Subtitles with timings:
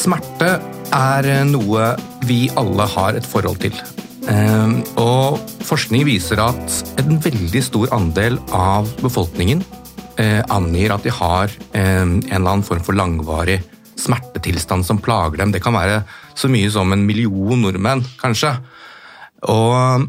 [0.00, 0.54] Smerte
[0.96, 1.90] er noe
[2.24, 3.74] vi alle har et forhold til.
[4.32, 9.60] Ehm, Og forskning viser at en veldig stor andel av befolkningen
[10.16, 13.60] eh, angir at de har eh, en eller annen form for langvarig
[14.00, 15.52] smertetilstand som plager dem.
[15.52, 16.02] Det kan være
[16.34, 18.54] så mye som en million nordmenn, kanskje.
[19.52, 20.08] Og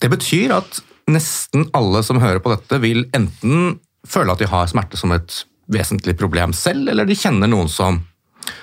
[0.00, 4.68] det betyr at nesten alle som hører på dette, vil enten føle at de har
[4.68, 8.02] smerte som et vesentlig problem selv, eller de kjenner noen som,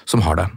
[0.05, 0.49] som har det.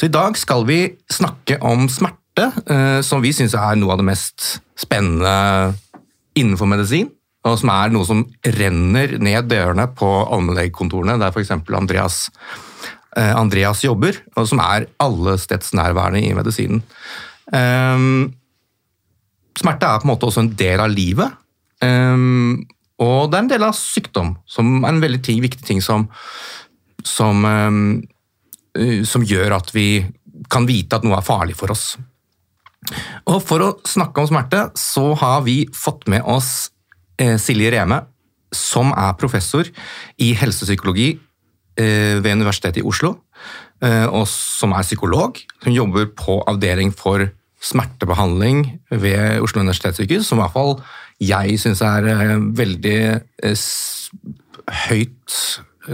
[0.00, 0.80] Så i dag skal vi
[1.12, 5.74] snakke om smerte, eh, som vi syns er noe av det mest spennende
[6.38, 7.10] innenfor medisin.
[7.48, 11.54] Og som er noe som renner ned dørene på allmennlegekontorene, der f.eks.
[11.72, 12.18] Andreas,
[13.16, 16.84] eh, Andreas jobber, og som er allestedsnærværende i medisinen.
[17.50, 18.34] Um,
[19.60, 21.32] Smerte er på en måte også en del av livet.
[21.82, 22.62] Um,
[23.00, 26.06] og det er en del av sykdom, som er en veldig ting, viktig ting som,
[27.08, 28.00] som, um,
[29.04, 30.04] som gjør at vi
[30.50, 31.96] kan vite at noe er farlig for oss.
[33.28, 36.70] Og For å snakke om smerte så har vi fått med oss
[37.20, 38.02] eh, Silje Reme,
[38.54, 39.68] som er professor
[40.18, 43.14] i helsepsykologi eh, ved Universitetet i Oslo,
[43.84, 45.38] eh, og som er psykolog.
[45.66, 47.28] Hun jobber på avdeling for
[47.60, 50.78] smertebehandling ved Oslo universitetssykehus, som i hvert fall
[51.20, 52.98] jeg syns er eh, veldig
[53.44, 53.66] eh,
[54.86, 55.40] høyt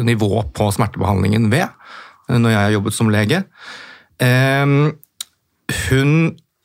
[0.06, 1.85] nivå på smertebehandlingen ved, eh,
[2.28, 3.44] når jeg har jobbet som lege.
[4.22, 4.66] Eh,
[5.90, 6.10] Hun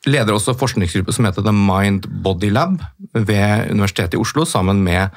[0.06, 2.82] leder også forskningsgruppe som heter The Mind Body Lab
[3.14, 5.10] ved Universitetet i Oslo, sammen med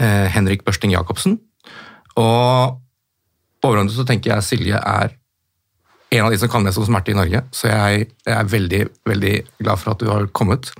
[0.00, 1.38] eh, Henrik Børsting Jacobsen.
[2.16, 2.80] Og
[3.62, 5.16] overordnet så tenker jeg Silje er
[6.10, 9.34] en av de som kan mest om smerte i Norge, så jeg, er veldig, veldig
[9.60, 10.72] glad for at du har kommet.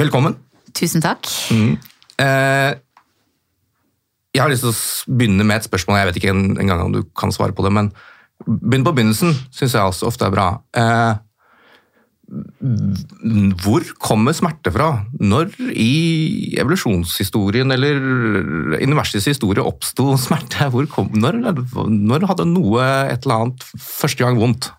[0.00, 0.38] Velkommen.
[0.72, 1.28] Tusen takk.
[2.20, 2.70] Eh,
[4.34, 7.02] jeg har lyst til å begynne med et spørsmål, jeg vet ikke engang om du
[7.18, 7.90] kan svare på det, men
[8.46, 10.46] begynn på begynnelsen, syns jeg også ofte er bra.
[10.76, 11.18] Eh,
[13.64, 14.90] hvor kommer smerte fra?
[15.18, 17.98] Når i evolusjonshistorien eller
[18.78, 20.70] universets historie oppsto smerte?
[20.92, 21.40] Kom, når,
[21.90, 24.70] når hadde noe et eller annet første gang vondt?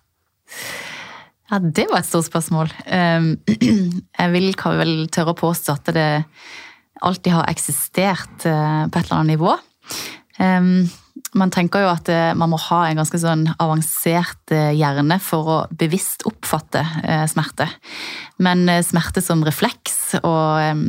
[1.52, 2.72] Ja, Det var et stort spørsmål.
[2.88, 3.34] Um,
[4.18, 6.10] Jeg vil, vel tørre å påstå at det
[7.02, 9.56] alltid har eksistert eh, på et eller annet nivå.
[11.32, 15.50] Man tenker jo at eh, man må ha en ganske sånn avansert eh, hjerne for
[15.50, 16.84] å bevisst oppfatte
[17.30, 17.68] smerte.
[18.42, 20.80] Men smerte som refleks og,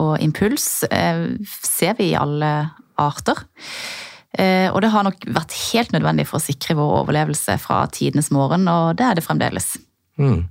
[0.00, 2.50] og impuls ser vi i alle
[3.00, 3.38] arter.
[4.34, 8.66] Og det har nok vært helt nødvendig for å sikre vår overlevelse fra tidenes morgen,
[8.66, 9.68] og det er det fremdeles.
[10.18, 10.48] Mm.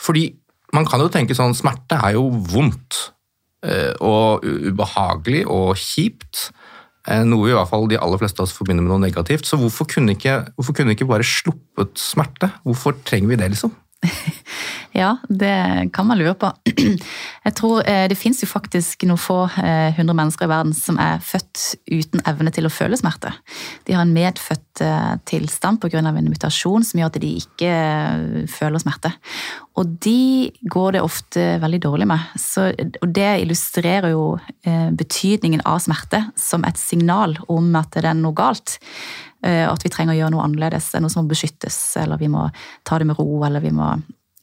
[0.00, 0.22] Fordi
[0.72, 3.10] man kan jo tenke sånn, smerte er jo vondt
[4.00, 6.50] og ubehagelig og kjipt.
[7.08, 9.44] eh, Noe i hvert fall de aller fleste av oss forbinder med noe negativt.
[9.48, 12.50] Så hvorfor kunne ikke, hvorfor kunne ikke bare sluppet smerte?
[12.64, 13.72] Hvorfor trenger vi det, liksom?
[14.92, 16.50] Ja, det kan man lure på.
[17.46, 20.98] Jeg tror eh, det fins jo faktisk noen få eh, hundre mennesker i verden som
[20.98, 23.30] er født uten evne til å føle smerte.
[23.86, 26.02] De har en medfødt eh, tilstand pga.
[26.02, 27.72] en mutasjon som gjør at de ikke
[28.50, 29.14] føler smerte.
[29.78, 32.26] Og de går det ofte veldig dårlig med.
[32.34, 34.34] Så, og det illustrerer jo
[34.66, 38.80] betydningen av smerte som et signal om at det er noe galt.
[39.42, 40.90] Eh, at vi trenger å gjøre noe annerledes.
[40.94, 42.46] Er noe som må beskyttes, eller vi må
[42.84, 43.88] ta det med ro, eller vi må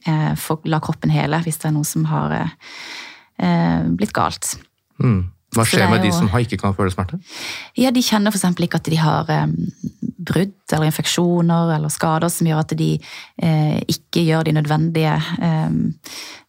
[0.10, 4.56] eh, få, la kroppen hele hvis det er noe som har eh, blitt galt.
[4.98, 5.28] Mm.
[5.56, 7.20] Hva skjer er med de som har- ikke kan føle smerte?
[7.78, 8.58] Ja, De kjenner f.eks.
[8.66, 9.30] ikke at de har
[10.28, 15.14] brudd eller infeksjoner eller skader som gjør at de eh, ikke gjør de nødvendige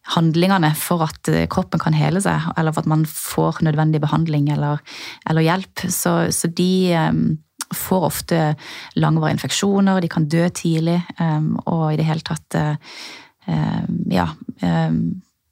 [0.09, 4.81] handlingene for at kroppen kan hele seg, eller for at man får nødvendig behandling eller,
[5.29, 5.85] eller hjelp.
[5.93, 7.37] Så, så de
[7.75, 8.37] får ofte
[8.99, 12.93] langvarige infeksjoner, de kan dø tidlig, eh, og i det hele tatt eh,
[13.47, 14.29] eh, ja,
[14.65, 14.95] eh,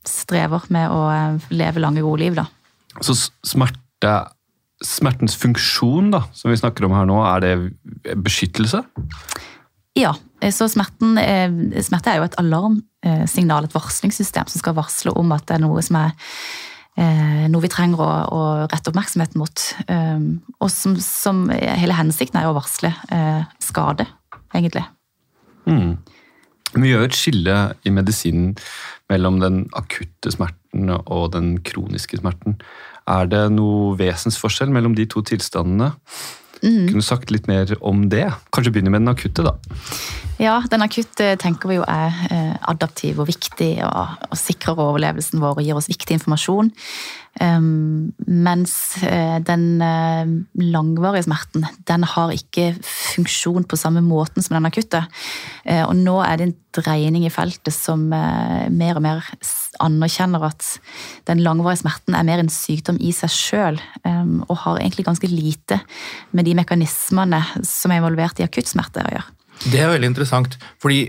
[0.07, 2.47] strever med å eh, leve lange, gode liv, da.
[3.05, 4.15] Så smerte,
[4.83, 8.83] smertens funksjon, da, som vi snakker om her nå, er det beskyttelse?
[9.97, 10.13] Ja,
[10.53, 15.47] så smerten, eh, smerte er jo et alarmsignal, et varslingssystem som skal varsle om at
[15.49, 16.17] det er noe som er
[16.97, 19.63] noe vi trenger å, å rette oppmerksomheten mot.
[19.85, 20.27] Um,
[20.57, 24.07] og som, som hele hensikten er å varsle eh, skade,
[24.55, 24.83] egentlig.
[25.67, 25.97] Mm.
[26.77, 27.57] Vi gjør et skille
[27.87, 28.55] i medisinen
[29.11, 32.57] mellom den akutte smerten og den kroniske smerten.
[33.07, 35.93] Er det noe vesensforskjell mellom de to tilstandene?
[36.61, 38.25] Kunne du sagt litt mer om det?
[38.55, 39.55] Kanskje begynne med den akutte, da.
[40.37, 45.41] Ja, den akutte tenker vi jo er eh, adaptiv og viktig og, og sikrer overlevelsen
[45.41, 46.69] vår og gir oss viktig informasjon.
[47.37, 48.73] Mens
[49.03, 55.03] uh, den uh, langvarige smerten den har ikke funksjon på samme måten som den akutte.
[55.67, 59.23] Uh, og nå er det en dreining i feltet som mer og mer
[59.81, 60.65] anerkjenner at
[61.29, 63.79] den langvarige smerten er mer en sykdom i seg sjøl,
[64.45, 65.79] og har egentlig ganske lite
[66.37, 69.33] med de mekanismene som er involvert i akuttsmerte å gjøre.
[69.73, 71.07] Det er veldig interessant, fordi,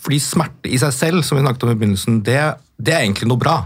[0.00, 2.40] fordi smerte i seg selv, som vi snakket om i begynnelsen, det,
[2.80, 3.58] det er egentlig noe bra.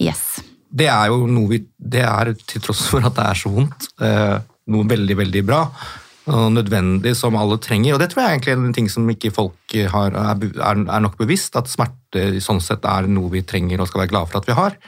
[0.00, 3.50] Yes det er jo noe vi Det er, til tross for at det er så
[3.50, 4.36] vondt, eh,
[4.70, 5.64] noe veldig, veldig bra.
[6.30, 7.94] Og nødvendig som alle trenger.
[7.94, 11.16] Og det tror jeg egentlig er en ting som ikke folk har, er, er, nok
[11.18, 11.56] bevisst.
[11.58, 14.58] At smerte sånn sett er noe vi trenger og skal være glade for at vi
[14.58, 14.78] har.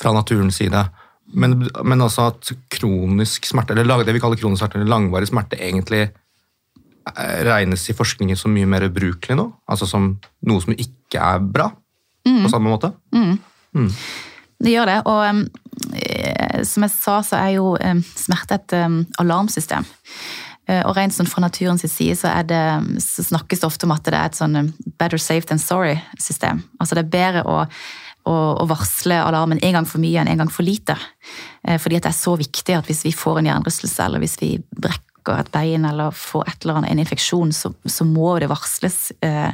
[0.00, 0.86] Fra naturens side.
[1.34, 5.60] Men, men også at kronisk smerte, eller det vi kaller kronisk smerte, eller langvarig smerte,
[5.60, 9.48] egentlig eh, regnes i forskningen som mye mer ubrukelig nå.
[9.68, 10.14] Altså som
[10.48, 11.68] noe som ikke er bra,
[12.24, 12.44] mm.
[12.46, 12.94] på samme måte.
[13.12, 13.34] Mm.
[13.76, 13.90] Mm.
[14.62, 15.00] Det gjør det.
[15.10, 15.42] Og um,
[16.68, 17.74] som jeg sa, så er jo
[18.14, 18.74] smerte et
[19.20, 19.86] alarmsystem.
[20.70, 22.62] Uh, og rent sånn fra naturens side så, det,
[23.02, 24.70] så, snakkes det ofte om at det er et sånn
[25.00, 26.62] better safe than sorry-system.
[26.78, 27.56] Altså det er bedre å,
[28.30, 30.94] å, varsle alarmen en gang for mye enn en gang for lite.
[31.66, 34.54] Fordi fordi det er så viktig at hvis vi får en hjernerystelse eller hvis vi
[34.70, 38.50] brekker brekker et bein eller får et eller annet, en infeksjon, så, så må det
[38.50, 39.12] varsles.
[39.22, 39.52] Eh,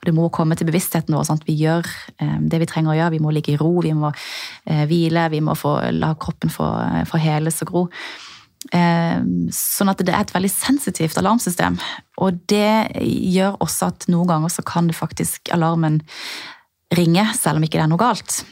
[0.00, 1.30] og Det må komme til bevisstheten vår.
[1.30, 1.84] at Vi gjør
[2.20, 3.14] eh, det vi trenger å gjøre.
[3.14, 4.12] Vi må ligge i ro, vi må
[4.66, 6.66] eh, hvile, vi må få, la kroppen få,
[7.06, 7.86] få heles og gro.
[8.70, 11.78] Sånn at det er et veldig sensitivt alarmsystem.
[12.20, 16.02] Og det gjør også at noen ganger så kan det faktisk alarmen
[16.92, 18.42] ringe, selv om ikke det er noe galt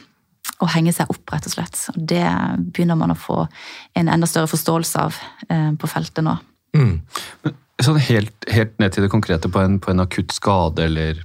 [0.59, 1.77] og henge seg opp, rett og slett.
[1.93, 2.25] Og det
[2.73, 3.43] begynner man å få
[3.95, 5.19] en enda større forståelse av
[5.79, 6.33] på feltet nå.
[6.77, 6.99] Mm.
[7.79, 11.21] Sånn helt, helt, ned til det konkrete på en, på en akutt skade eller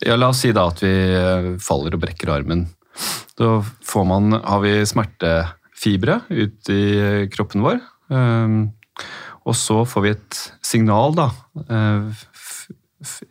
[0.00, 2.64] ja, La oss si da at vi eh, faller og brekker armen.
[3.36, 6.84] Da får man, har vi smertefibre ut i
[7.32, 7.82] kroppen vår.
[8.08, 8.70] Um,
[9.48, 11.28] og så får vi et signal da,
[11.68, 12.24] uh,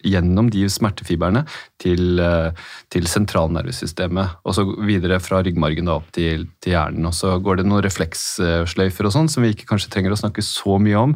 [0.06, 1.44] gjennom de smertefibrene
[1.82, 2.52] til, eh,
[2.90, 4.40] til sentralnervesystemet.
[4.46, 7.06] Og så videre fra ryggmargen opp til, til, hjernen.
[7.10, 10.46] Og så går det noen reflekssløyfer og sånn som vi ikke kanskje trenger å snakke
[10.46, 11.16] så mye om.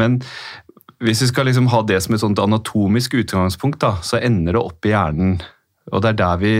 [0.00, 0.20] Men
[1.04, 4.62] hvis vi skal liksom ha det som et sånt anatomisk utgangspunkt, da, så ender det
[4.62, 5.38] opp i hjernen.
[5.92, 6.54] Og det er der vi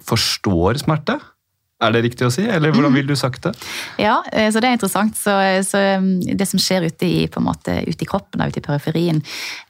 [0.00, 1.18] forstår smerte.
[1.80, 3.54] Er det riktig å si, eller hvordan vil du sagt det?
[4.06, 5.16] Ja, eh, så det er interessant.
[5.16, 5.32] Så,
[5.64, 9.22] så um, det som skjer ute i, måte, ute i, kroppen, ute i periferien,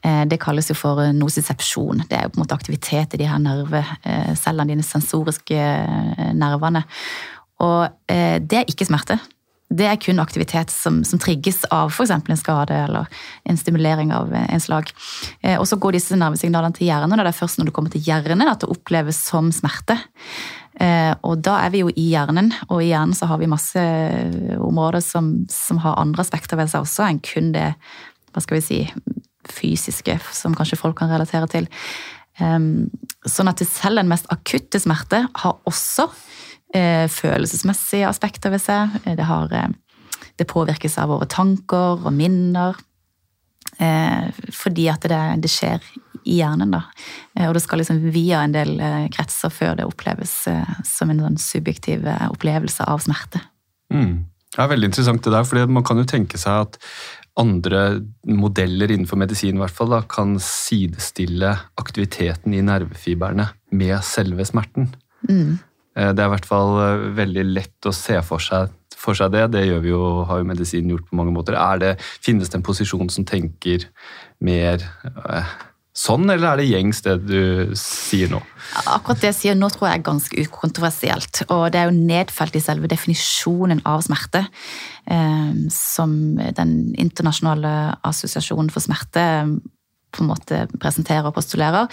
[0.02, 2.04] eh, det kalles jo for nosisepsjon.
[2.10, 5.66] Det er jo på en måte aktivitet i de her nervecellene, eh, dine sensoriske
[6.38, 6.82] nervene.
[7.60, 9.18] Og det er ikke smerte.
[9.70, 12.14] Det er kun aktivitet som, som trigges av f.eks.
[12.16, 14.88] en skade eller en stimulering av en slag.
[15.58, 18.02] Og så går disse nervesignalene til hjernen, og det er først når du kommer til
[18.06, 19.98] hjernen at det oppleves som smerte.
[20.80, 23.82] Eh, og da er vi jo i hjernen, og i hjernen så har vi masse
[24.56, 27.74] områder som, som har andre aspekter ved seg også enn kun det
[28.30, 28.78] hva skal vi si,
[29.50, 31.66] fysiske, som kanskje folk kan relatere til.
[32.38, 36.06] Sånn at selv den mest akutte smerte har også
[36.76, 38.94] eh, følelsesmessige aspekter ved seg.
[39.02, 42.78] Det, har, eh, det påvirkes av våre tanker og minner.
[43.80, 45.80] Fordi at det, det skjer
[46.25, 46.75] i hjernen.
[46.75, 46.82] da.
[47.37, 51.12] Eh, og det skal liksom via en del eh, kretser før det oppleves eh, som
[51.12, 53.43] en sånn subjektiv opplevelse av smerte.
[53.93, 54.26] Mm.
[54.50, 56.78] Det er veldig interessant det der, for man kan jo tenke seg at
[57.38, 63.47] andre modeller innenfor medisin i hvert fall da, kan sidestille aktiviteten i nervefibrene
[63.78, 64.90] med selve smerten.
[65.28, 65.61] Mm.
[65.94, 66.75] Det er i hvert fall
[67.14, 69.47] veldig lett å se for seg, for seg det.
[69.54, 71.56] Det vi jo, har jo medisinen gjort på mange måter.
[71.80, 71.94] Det,
[72.25, 73.87] finnes det en posisjon som tenker
[74.42, 74.83] mer
[75.97, 78.38] sånn, eller er det gjengs det du sier nå?
[78.87, 81.42] Akkurat det jeg sier nå tror jeg er ganske ukontroversielt.
[81.50, 84.44] Og det er jo nedfelt i selve definisjonen av smerte,
[85.11, 86.14] eh, som
[86.56, 89.52] Den internasjonale assosiasjonen for smerte eh,
[90.11, 91.90] på en måte presenterer og postulerer.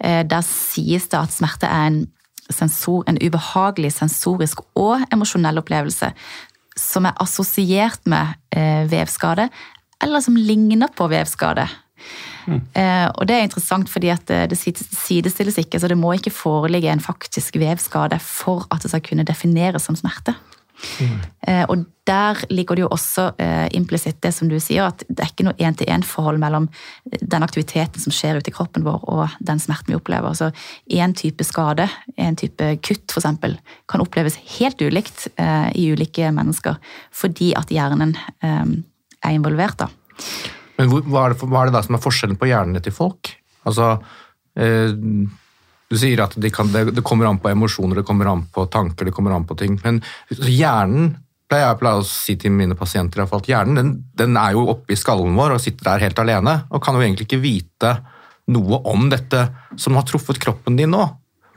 [0.00, 2.02] Eh, der sies det at smerte er en,
[2.50, 6.12] sensor, en ubehagelig sensorisk og emosjonell opplevelse
[6.76, 8.36] som er assosiert med
[8.90, 9.48] vevskade,
[10.04, 11.64] eller som ligner på vevskade.
[12.46, 12.60] Mm.
[12.78, 16.34] Eh, og det er interessant fordi at det, det sidestilles ikke, så det må ikke
[16.34, 20.36] foreligge en faktisk vevskade for at det skal kunne defineres som smerte.
[21.00, 21.20] Mm.
[21.48, 25.22] Eh, og der ligger det jo også eh, implisitt det som du sier, at det
[25.24, 26.68] er ikke noe én-til-én-forhold mellom
[27.20, 30.36] den aktiviteten som skjer ute i kroppen vår og den smerten vi opplever.
[30.36, 30.50] Så
[30.92, 33.56] én type skade, en type kutt f.eks.,
[33.88, 36.78] kan oppleves helt ulikt eh, i ulike mennesker
[37.14, 38.76] fordi at hjernen eh,
[39.24, 39.80] er involvert.
[39.80, 39.90] da.
[40.76, 43.32] Men hva er, det, hva er det da som er forskjellen på hjernene til folk?
[43.66, 43.96] Altså,
[44.58, 44.92] eh,
[45.86, 48.64] Du sier at de kan, det, det kommer an på emosjoner, det kommer an på
[48.66, 49.76] tanker, det kommer an på ting.
[49.84, 50.00] Men
[50.34, 51.12] hjernen
[51.46, 54.34] pleier jeg pleier å si til mine pasienter i hvert fall, at hjernen den, den
[54.40, 57.28] er jo oppe i skallen vår og sitter der helt alene, og kan jo egentlig
[57.28, 57.92] ikke vite
[58.50, 59.44] noe om dette
[59.78, 61.06] som har truffet kroppen din nå.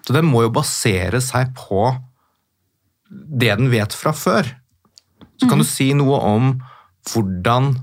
[0.05, 1.89] Så den må jo basere seg på
[3.09, 4.45] det den vet fra før.
[5.41, 6.51] Så kan du si noe om
[7.09, 7.73] hvordan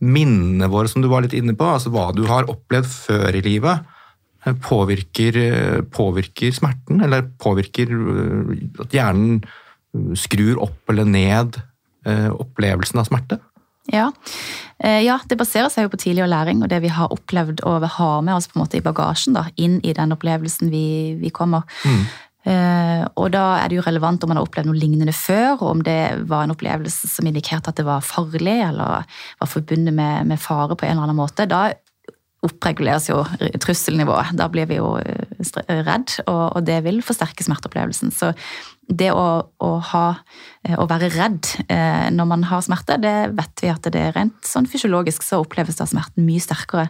[0.00, 3.42] minnene våre, som du var litt inne på, altså hva du har opplevd før i
[3.44, 3.84] livet,
[4.44, 9.42] eh, påvirker, eh, påvirker smerten, eller påvirker eh, at hjernen
[10.14, 11.56] skrur opp eller ned
[12.06, 13.36] opplevelsen av smerte?
[13.90, 14.06] Ja.
[14.78, 15.16] ja.
[15.26, 18.36] det baserer seg jo på tidligere læring og det vi har opplevd og har med
[18.36, 21.66] oss på en måte i bagasjen da, inn i den opplevelsen vi, vi kommer.
[21.82, 22.06] Mm.
[22.40, 25.66] Uh, og da er det jo relevant om man har opplevd noe lignende før, og
[25.74, 29.04] om det var en opplevelse som indikerte at det var farlig eller
[29.42, 31.48] var forbundet med, med fare på en eller annen måte.
[31.50, 31.68] Da
[32.46, 33.20] oppreguleres jo
[33.60, 34.32] trusselnivået.
[34.38, 38.12] Da blir vi jo eh, redd, og, det vil forsterke smerteopplevelsen.
[38.16, 38.32] Så
[38.90, 39.24] det å,
[39.60, 40.04] å, ha,
[40.64, 44.16] eh, å være redd eh, når man har smerte, det vet vi at det er
[44.16, 46.88] rent sånn fysiologisk så oppleves da smerten mye sterkere.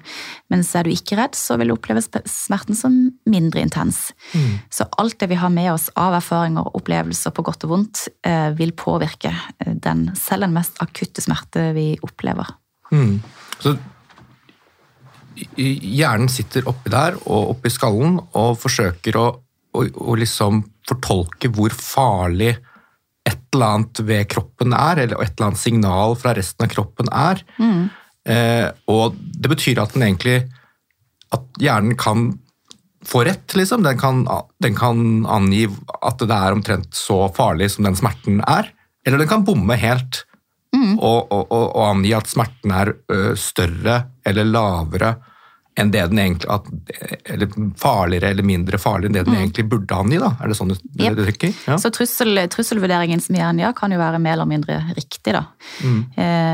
[0.55, 4.09] Mens er du ikke redd, så vil du oppleve smerten som mindre intens.
[4.31, 4.63] Mm.
[4.71, 8.07] Så alt det vi har med oss av erfaringer og opplevelser på godt og vondt,
[8.57, 9.33] vil påvirke
[9.83, 12.55] den, selv den mest akutte smerte vi opplever.
[12.95, 13.19] Mm.
[13.61, 13.75] Så
[15.57, 19.29] hjernen sitter oppi der og oppi skallen og forsøker å,
[19.77, 22.55] å, å liksom fortolke hvor farlig
[23.29, 27.11] et eller annet ved kroppen er, eller et eller annet signal fra resten av kroppen
[27.13, 27.43] er.
[27.61, 27.83] Mm.
[28.31, 30.43] Eh, og det betyr at den egentlig
[31.33, 32.33] At hjernen kan
[33.07, 33.85] få rett, liksom.
[33.87, 34.25] Den kan,
[34.59, 35.69] den kan angi
[36.03, 38.73] at det er omtrent så farlig som den smerten er.
[39.07, 40.25] Eller den kan bomme helt.
[40.71, 40.99] Mm.
[40.99, 42.93] Og, og, og, og, angi at smerten er
[43.39, 43.97] større
[44.27, 45.17] eller lavere
[45.79, 46.67] enn det den egentlig at,
[47.31, 49.41] Eller farligere eller mindre farlig enn det den mm.
[49.45, 50.33] egentlig burde angi, da?
[50.43, 51.17] Er det sånn du, yep.
[51.17, 51.55] du tenker?
[51.69, 51.79] Ja.
[51.81, 55.45] Så trussel, trusselvurderingen som gjerne angi kan jo være mer eller mindre riktig, da.
[55.85, 56.01] Mm.
[56.17, 56.50] Eh,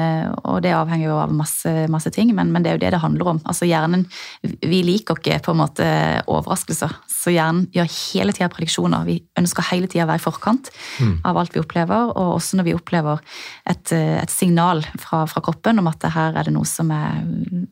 [0.56, 3.02] og det avhenger jo av masse, masse ting, men, men, det er jo det det
[3.02, 3.40] handler om.
[3.48, 4.06] Altså hjernen
[4.42, 5.88] Vi liker ikke på en måte
[6.24, 9.06] overraskelser, så hjernen gjør hele tida prediksjoner.
[9.08, 11.14] Vi ønsker hele tida å være i forkant mm.
[11.28, 13.22] av alt vi opplever, og også når vi opplever
[13.68, 17.22] et, et signal fra, fra, kroppen om at her er det noe som er,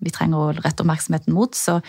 [0.00, 1.80] vi trenger å rette oppmerksomheten mot, så,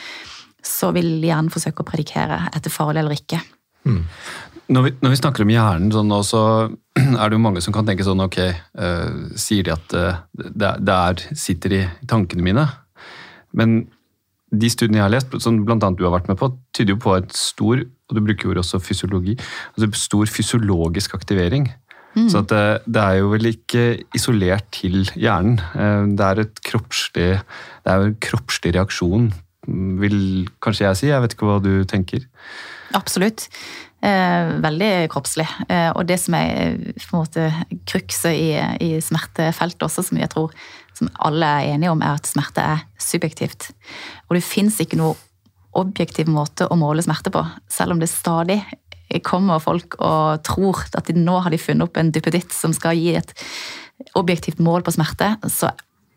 [0.65, 3.41] så vil hjernen forsøke å predikere etter farlig eller ikke.
[3.85, 4.01] Mm.
[4.65, 6.41] Når, vi, når, vi, snakker om hjernen, sånn, så
[7.21, 10.71] er det jo mange som kan tenke sånn Ok, uh, sier de at uh, det,
[10.81, 12.65] det er, sitter i tankene mine?
[13.55, 13.83] Men
[14.55, 15.77] de studiene jeg har lest, som bl.a.
[15.77, 18.79] du har vært med på, tyder jo på et stor og du bruker jo også
[18.83, 19.33] fysiologi,
[19.73, 21.71] altså stor fysiologisk aktivering.
[22.15, 22.27] Mm.
[22.31, 25.57] Så det, det, er jo vel ikke isolert til hjernen.
[26.15, 27.31] Det er, et kroppslig,
[27.83, 29.31] det er en kroppslig reaksjon
[29.65, 31.09] vil kanskje jeg si.
[31.09, 32.27] Jeg vet ikke hva du tenker?
[32.95, 33.47] Absolutt.
[34.05, 35.47] Eh, veldig kroppslig.
[35.69, 37.45] Eh, og det som er på en måte
[37.89, 38.51] krukset i,
[38.85, 40.53] i smertefeltet også, som jeg tror
[40.95, 43.71] som alle er enige om, er at smerte er subjektivt.
[44.29, 45.17] Og det fins ikke noe
[45.75, 48.61] objektiv måte å måle smerte på, selv om det stadig
[49.25, 52.97] kommer folk og tror at de, nå har de funnet opp en duppeditt som skal
[52.97, 53.33] gi et
[54.17, 55.73] objektivt mål på smerte, så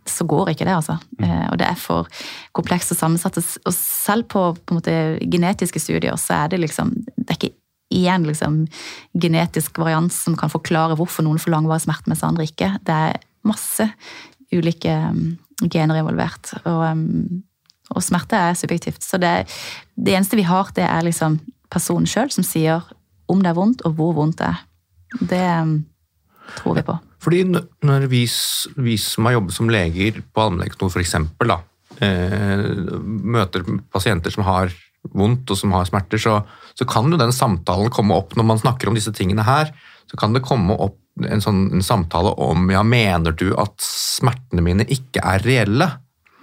[0.08, 0.96] så går ikke det, altså.
[1.18, 1.24] Mm.
[1.24, 2.08] Eh, og det er for
[2.56, 3.38] komplekst og sammensatt.
[3.38, 7.57] Og selv på, på måte, genetiske studier så er det liksom Det er ikke
[7.94, 8.62] én liksom,
[9.16, 12.74] genetisk variant som kan forklare hvorfor noen får langvarig smerte, mens andre ikke.
[12.84, 13.88] Det er masse
[14.52, 16.52] ulike um, gener involvert.
[16.64, 17.42] Og, um,
[17.94, 19.02] og, smerte er subjektivt.
[19.04, 19.48] Så det,
[19.96, 21.40] det eneste vi har, det er liksom
[21.72, 22.84] personen sjøl som sier
[23.28, 24.64] om det er vondt, og hvor vondt det er.
[25.18, 25.76] Det um,
[26.58, 26.98] tror vi på.
[27.18, 28.22] Fordi når vi,
[28.78, 31.16] vi som har jobbet som leger på allmennlegekontor f.eks.,
[32.04, 32.62] eh,
[33.02, 34.70] møter pasienter som har
[35.14, 36.40] vondt og som har smerter, så,
[36.74, 39.72] så, kan jo den samtalen komme opp når man snakker om disse tingene her.
[40.10, 44.64] Så kan det komme opp en, sånn, en samtale om ja, mener du at smertene
[44.64, 45.90] mine ikke er reelle?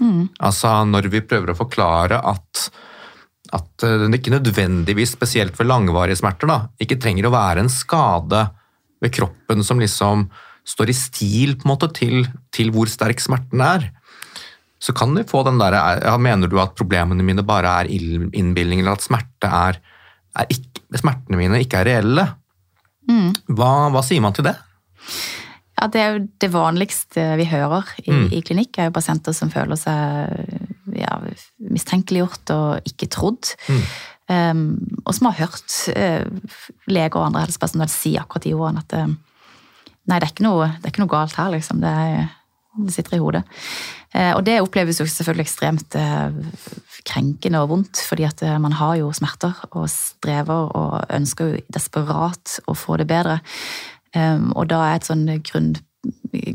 [0.02, 0.36] Mm.
[0.44, 2.68] Altså når vi prøver å forklare at
[3.54, 8.42] at den ikke nødvendigvis, spesielt ved langvarige smerter, da, ikke trenger å være en skade
[9.04, 10.26] ved kroppen som liksom
[10.66, 13.92] står i stil på en måte til, til hvor sterk smerten er,
[14.80, 18.82] så kan du få den derre ja, Mener du at problemene mine bare er innbilning,
[18.82, 19.80] eller at smerte er,
[20.36, 22.28] er ikke, smertene mine ikke er reelle?
[23.10, 23.32] Mm.
[23.56, 24.56] Hva, hva, sier man til det?
[25.76, 28.28] Ja, Det er jo det vanligste vi hører i, mm.
[28.36, 30.36] i klinikk, er jo pasienter som føler seg
[30.96, 31.20] ja,
[31.60, 33.56] mistenkeliggjort og ikke trodd.
[33.68, 33.82] Mm.
[34.26, 34.62] Um,
[35.06, 36.26] og som har hørt uh,
[36.90, 39.12] leger og andre helsepersonell si akkurat de ordene at uh,
[40.06, 41.80] Nei, det er ikke noe, er ikke noe galt her, liksom.
[41.82, 42.28] Det er,
[42.76, 43.44] Det sitter i hodet.
[44.16, 46.36] Eh, og det oppleves jo selvfølgelig ekstremt eh,
[47.08, 51.66] krenkende og vondt, fordi at eh, man har jo smerter og strever og ønsker jo
[51.76, 53.42] desperat å få det bedre.
[54.16, 55.74] Og da er et sånn grunn,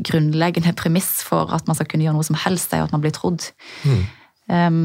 [0.07, 3.03] grunnleggende premiss for at man skal kunne gjøre noe som helst, er jo at man
[3.03, 3.45] blir trodd.
[3.85, 3.99] Mm.
[4.49, 4.79] Um,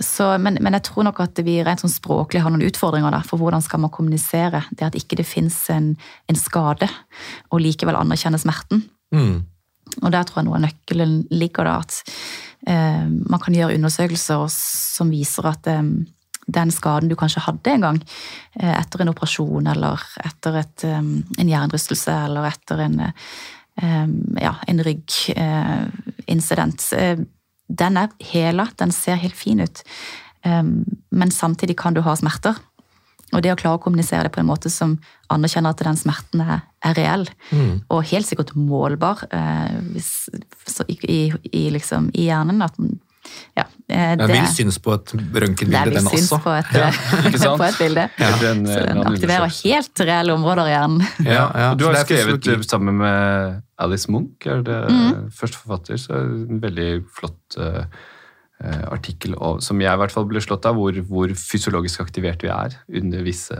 [0.00, 3.20] så, men, men, jeg tror nok at vi rent sånn språklig har noen utfordringer da,
[3.26, 5.92] for hvordan skal man kommunisere det at ikke det fins en,
[6.30, 6.88] en, skade,
[7.50, 8.84] og likevel anerkjenne smerten.
[9.14, 9.42] Mm.
[10.02, 11.92] Og der tror jeg noe av nøkkelen ligger da, at
[12.68, 15.82] eh, man kan gjøre undersøkelser som viser at eh,
[16.48, 17.98] den skaden du kanskje hadde en gang,
[18.60, 24.06] eh, etter en operasjon eller etter et, eh, en hjernerystelse eller etter en, eh,
[24.42, 27.18] ja, en ryggincident, eh,
[27.68, 29.82] den er hela, den ser helt fin ut.
[30.42, 32.54] Men samtidig kan du ha smerter.
[33.34, 34.96] Og det å klare å kommunisere det på en måte som
[35.32, 37.74] anerkjenner at den smerten er, er reell, mm.
[37.92, 40.12] og helt sikkert målbar eh, hvis,
[40.86, 41.20] i, i,
[41.52, 42.78] i, liksom, i, hjernen at
[43.58, 46.08] ja, eh, det, vil synes på et røntgenbilde, den også.
[46.08, 48.08] Det vil synes på et, ja, på et bilde.
[48.16, 48.34] Ja.
[48.40, 51.08] Så den aktiverer helt reelle områder i hjernen.
[51.26, 51.72] Ja, ja.
[51.76, 55.26] Du har skrevet sammen med Alice Munch, er det mm.
[55.36, 57.84] første forfatter, så en veldig flott uh,
[58.58, 62.74] artikkel som jeg i hvert fall ble slått av, hvor, hvor fysiologisk aktivert vi er
[63.00, 63.58] under visse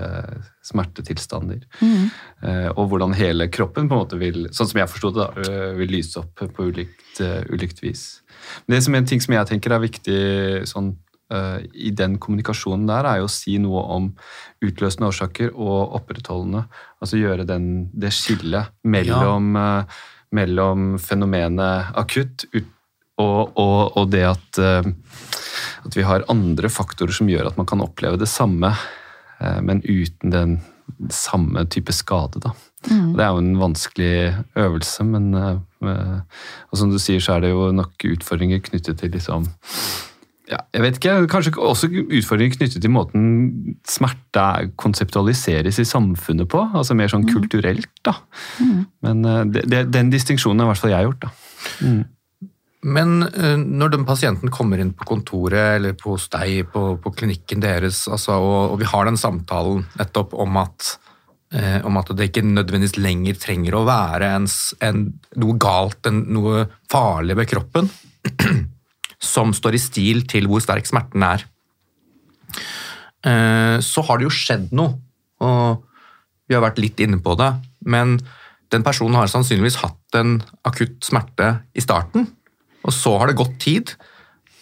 [0.66, 1.62] smertetilstander.
[1.80, 2.08] Mm.
[2.42, 5.44] Eh, og hvordan hele kroppen på en måte vil sånn som jeg forsto det, da,
[5.44, 8.22] eh, vil lyse opp på ulikt, ulikt, vis.
[8.66, 10.22] Men det som er en ting som jeg tenker er viktig
[10.70, 10.96] sånn,
[11.76, 14.06] i den kommunikasjonen der, er jo å si noe om
[14.64, 16.62] utløsende årsaker og opprettholdende.
[17.04, 19.82] Altså gjøre den, det skillet mellom, ja.
[20.32, 22.70] mellom fenomenet akutt, ut,
[23.18, 24.88] og, og, og det at, eh,
[25.84, 28.72] at, vi har andre faktorer som gjør at man kan oppleve det samme,
[29.42, 30.58] eh, men uten den
[31.12, 32.40] samme type skade.
[32.42, 32.54] Da.
[32.88, 33.14] Mm.
[33.18, 34.12] Det er jo en vanskelig
[34.56, 36.20] øvelse, men eh,
[36.70, 39.50] og som du sier, så er det jo nok utfordringer knyttet til liksom
[40.48, 43.24] ja, jeg vet ikke, Kanskje også utfordringer knyttet til måten
[43.84, 46.62] smerte konseptualiseres i samfunnet på.
[46.72, 47.32] altså Mer sånn mm.
[47.34, 47.90] kulturelt.
[48.00, 48.14] da.
[48.56, 48.78] Mm.
[49.04, 51.26] Men det, det, den distinksjonen har i hvert fall jeg gjort.
[51.26, 51.34] da.
[52.86, 57.12] Men eh, når den pasienten kommer inn på kontoret eller på hos deg på, på,
[57.16, 60.92] klinikken deres, altså, og, og, vi har den samtalen nettopp om at,
[61.58, 64.46] eh, om at det ikke nødvendigvis lenger trenger å være en,
[64.86, 65.02] en,
[65.42, 67.90] noe galt, en, noe farlig ved kroppen,
[69.34, 71.48] som står i stil til hvor sterk smerten er,
[73.26, 74.94] eh, så har det jo skjedd noe.
[75.42, 75.82] Og
[76.46, 77.52] vi har vært litt inne på det,
[77.90, 78.20] men
[78.70, 80.38] den personen har sannsynligvis hatt en
[80.68, 82.28] akutt smerte i starten
[82.88, 83.92] og så har det gått tid.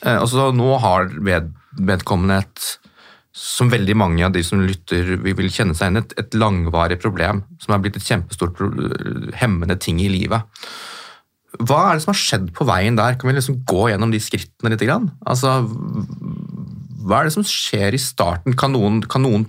[0.02, 2.74] Eh, og så nå har vedkommende et
[3.36, 7.42] som veldig mange av de som lytter vil kjenne seg inn et, et langvarig problem
[7.60, 8.62] som er blitt et kjempestort
[9.36, 10.40] hemmende ting i livet.
[11.60, 13.18] Hva er det som har skjedd på veien der?
[13.20, 14.84] Kan vi liksom gå gjennom de skrittene litt?
[15.28, 15.58] Altså,
[17.04, 18.56] hva er det som skjer i starten?
[18.56, 19.44] Kan noen, kan noen,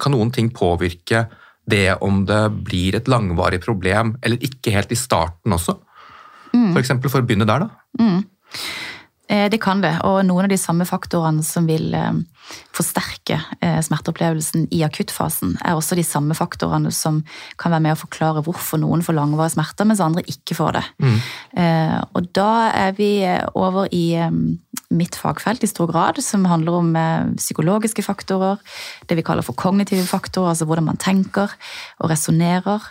[0.00, 1.26] kan noen ting påvirke
[1.68, 5.76] det om det blir et langvarig problem, eller ikke helt i starten også?
[6.56, 6.72] Mm.
[6.72, 8.02] For eksempel, for å begynne der, da.
[8.02, 8.24] Mm.
[9.28, 12.18] Eh, det kan det, og noen av de samme faktorene som vil eh,
[12.76, 17.24] forsterke eh, smerteopplevelsen i akuttfasen, er også de samme faktorene som
[17.58, 20.84] kan være med å forklare hvorfor noen får langvarige smerter, mens andre ikke får det.
[21.02, 21.18] Mm.
[22.14, 23.10] Og da er vi
[23.58, 24.04] over i
[24.94, 26.92] mitt fagfelt i stor grad, som handler om
[27.34, 28.60] psykologiske faktorer,
[29.10, 31.50] det vi kaller for kognitive faktorer, altså hvordan man tenker
[31.98, 32.86] og resonnerer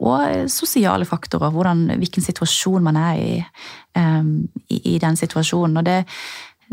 [0.00, 1.52] og sosiale faktorer.
[1.52, 3.34] Hvordan, hvilken situasjon man er i,
[3.98, 5.76] um, i, i, den situasjonen.
[5.76, 5.98] Og det,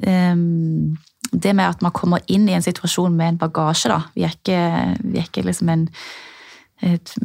[0.07, 0.95] um,
[1.31, 4.01] det med at man kommer inn i en situasjon med en bagasje, da.
[4.15, 4.63] Vi er ikke,
[5.03, 5.89] vi er ikke liksom en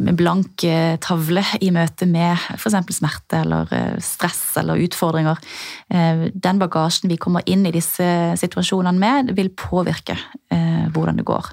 [0.00, 2.94] med blank eh, tavle i møte med f.eks.
[2.96, 5.36] smerte eller eh, stress eller utfordringer.
[5.92, 8.06] Eh, den bagasjen vi kommer inn i disse
[8.40, 10.16] situasjonene med, vil påvirke
[10.92, 11.46] hvordan det går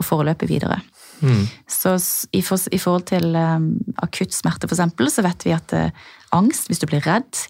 [0.00, 0.78] og forløpet videre.
[1.20, 1.46] Mm.
[1.68, 1.96] Så
[2.32, 3.70] i, for, i, forhold til um,
[4.04, 7.42] akutt smerte, f.eks., så vet vi at uh, angst, hvis du blir redd,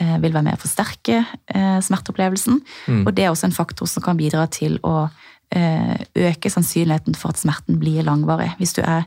[0.00, 2.62] uh, vil være med å forsterke uh, smerteopplevelsen.
[2.88, 3.04] Mm.
[3.06, 5.06] Og det er også en faktor som kan bidra til å
[5.52, 8.54] øke sannsynligheten for at smerten blir langvarig.
[8.56, 9.02] Hvis du er,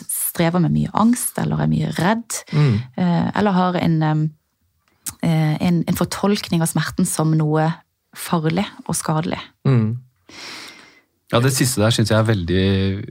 [0.00, 2.78] strever med mye angst eller er mye redd, mm.
[2.96, 3.98] eller har en,
[5.20, 7.66] en, en, fortolkning av smerten som noe
[8.16, 9.42] farlig og skadelig.
[9.68, 9.98] Mm.
[11.32, 12.64] Ja, Det siste der syns jeg er veldig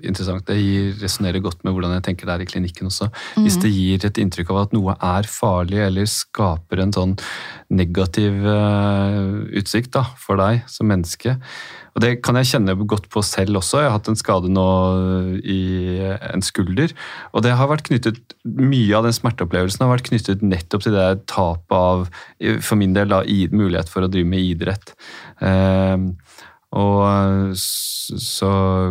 [0.05, 0.45] interessant.
[0.45, 3.09] Det resonnerer godt med hvordan jeg tenker det er i klinikken også.
[3.41, 7.15] Hvis det gir et inntrykk av at noe er farlig eller skaper en sånn
[7.73, 11.39] negativ eh, utsikt da, for deg som menneske.
[11.93, 13.81] Og Det kan jeg kjenne godt på selv også.
[13.81, 14.67] Jeg har hatt en skade nå
[15.41, 15.99] i
[16.33, 16.93] en skulder.
[17.33, 21.05] Og det har vært knyttet, Mye av den smerteopplevelsen har vært knyttet nettopp til det
[21.31, 22.09] tapet av,
[22.59, 23.21] for min del, da,
[23.55, 24.91] mulighet for å drive med idrett.
[25.39, 25.95] Eh,
[26.73, 28.49] og så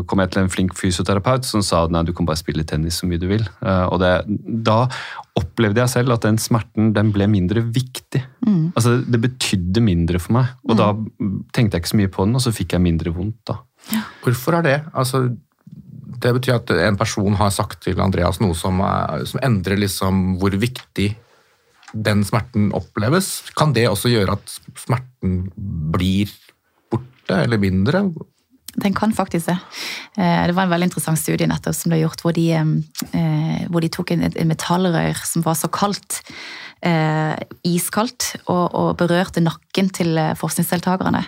[0.09, 3.09] kom jeg til en flink fysioterapeut som sa nei, du kan bare spille tennis så
[3.11, 3.43] mye du vil.
[3.61, 4.13] Eh, Og det,
[4.65, 4.85] da
[5.39, 8.23] opplevde jeg selv at den smerten den ble mindre viktig.
[8.77, 10.53] Altså Det betydde mindre for meg.
[10.69, 10.93] Og da
[11.53, 13.41] tenkte jeg ikke så mye på den, og så fikk jeg mindre vondt.
[13.51, 13.59] da.
[14.23, 14.77] Hvorfor er det?
[14.95, 15.25] Altså,
[16.23, 20.37] det betyr at en person har sagt til Andreas noe som, er, som endrer liksom
[20.39, 21.11] hvor viktig
[21.93, 23.43] den smerten oppleves.
[23.59, 25.51] Kan det også gjøre at smerten
[25.93, 26.31] blir
[27.23, 28.11] borte eller mindre?
[28.75, 29.59] Den kan faktisk det.
[30.17, 33.81] Eh, Det var en veldig interessant studie nettopp som ble gjort, hvor de, eh, hvor
[33.81, 36.23] de tok en, en metallrør som var så kaldt,
[36.83, 41.25] eh, iskaldt, og, og berørte nakken til forskningsdeltakerne.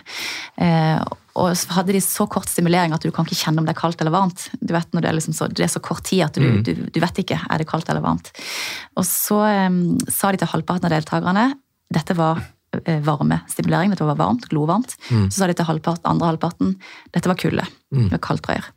[1.35, 3.81] Og så hadde de så kort stimulering at du kan ikke kjenne om det er
[3.81, 4.49] kaldt eller varmt.
[4.61, 6.87] Du vet når Det er, liksom så, det er så kort tid at du, du,
[6.89, 8.31] du vet ikke er det kaldt eller varmt.
[8.95, 11.53] Og så um, sa de til halvparten av deltakerne
[11.91, 12.39] dette var
[13.05, 14.95] varmestimulering, dette var varmt, glovarmt.
[15.09, 16.75] Så sa de til halvparten, andre halvparten
[17.15, 17.65] dette var kulde.
[17.91, 18.71] Det var kaldt rør.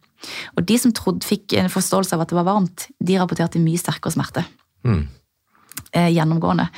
[0.56, 3.80] Og de som trodde, fikk en forståelse av at det var varmt, de rapporterte mye
[3.80, 4.44] sterkere smerte.
[4.86, 5.04] Mm.
[5.92, 6.68] Eh, gjennomgående.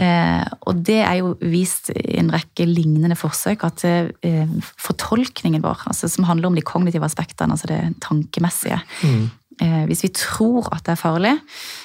[0.00, 4.48] Eh, og det er jo vist i en rekke lignende forsøk at eh,
[4.80, 10.14] fortolkningen vår, altså som handler om de kognitive aspektene, altså det tankemessige eh, Hvis vi
[10.16, 11.81] tror at det er farlig, eh,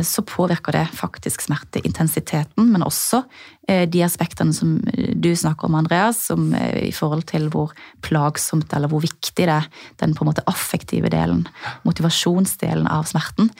[0.00, 3.20] så påvirker det faktisk smerteintensiteten, men også
[3.68, 7.74] eh, de aspektene som eh, du snakker om, Andreas, som eh, i forhold til hvor
[8.04, 9.68] plagsomt eller hvor viktig det er,
[10.00, 11.44] den på en måte affektive delen,
[11.84, 13.52] motivasjonsdelen av smerten.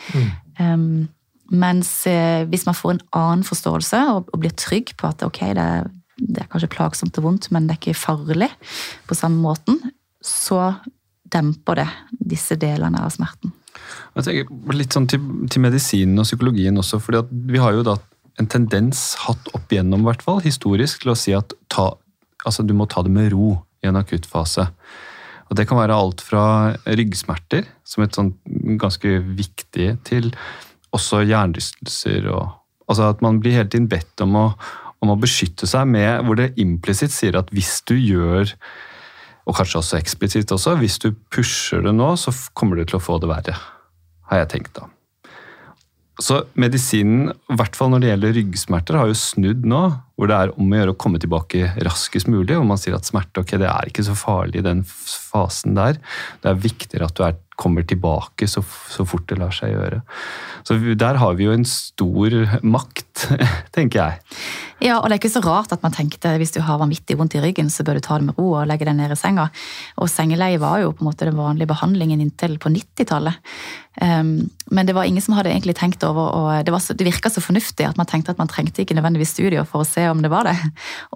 [0.58, 1.08] Um,
[1.48, 5.42] mens eh, hvis man får en annen forståelse og, og blir trygg på at ok,
[5.56, 8.50] det er, det er kanskje plagsomt og vondt, men det er ikke farlig
[9.08, 9.80] på samme måten,
[10.24, 10.72] så
[11.28, 11.88] demper det
[12.32, 13.52] disse delene av smerten.
[14.16, 15.22] Jeg tenker litt sånn til,
[15.53, 17.96] til medisinen og psykologien også, fordi vi har jo da
[18.38, 21.90] en tendens hatt opp igjennom, hvert fall, historisk, til å si at ta,
[22.44, 24.68] altså, du må ta det med ro i en akutt fase.
[25.48, 28.35] Og Det kan være alt fra ryggsmerter, som et sånn
[28.79, 30.31] ganske viktig, til
[30.94, 32.29] også hjernerystelser.
[32.31, 32.53] og
[32.88, 34.46] altså At man blir hele tiden bedt om å,
[35.01, 38.53] om å beskytte seg med hvor det implisitt sier at hvis du gjør
[39.48, 43.03] og kanskje også eksplisitt også, hvis du pusher det nå, så kommer du til å
[43.03, 43.55] få det verre.
[44.28, 44.88] Har jeg tenkt da.
[46.18, 49.82] Så medisinen, i hvert fall når det gjelder ryggsmerter, har jo snudd nå.
[50.18, 52.57] Hvor det er om å gjøre å komme tilbake raskest mulig.
[52.59, 56.00] Og man sier at smerte ok, det er ikke så farlig i den fasen der.
[56.42, 60.00] Det er viktigere at du er, kommer tilbake så, så fort det lar seg gjøre.
[60.66, 63.28] Så der har vi jo en stor makt,
[63.76, 64.42] tenker jeg.
[64.78, 67.35] Ja, og det er ikke så rart at man tenkte hvis du har vanvittig vondt
[67.35, 69.48] i ryggen, så bør du ta det med ro og legge deg ned i senga.
[69.98, 73.40] Og sengeleie var jo på en måte den vanlige behandlingen inntil på 90-tallet.
[73.98, 77.09] Um, men det var ingen som hadde egentlig tenkt over, og det, var så, det
[77.09, 80.04] virka så fornuftig at man tenkte at man trengte ikke nødvendigvis studier for å se
[80.10, 80.56] om det var det.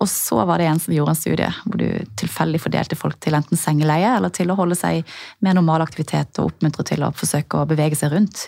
[0.03, 1.89] Og så var det en som gjorde en studie hvor du
[2.21, 5.03] tilfeldig fordelte folk til enten sengeleie eller til å holde seg
[5.45, 8.47] med normal aktivitet og oppmuntre til å forsøke å bevege seg rundt.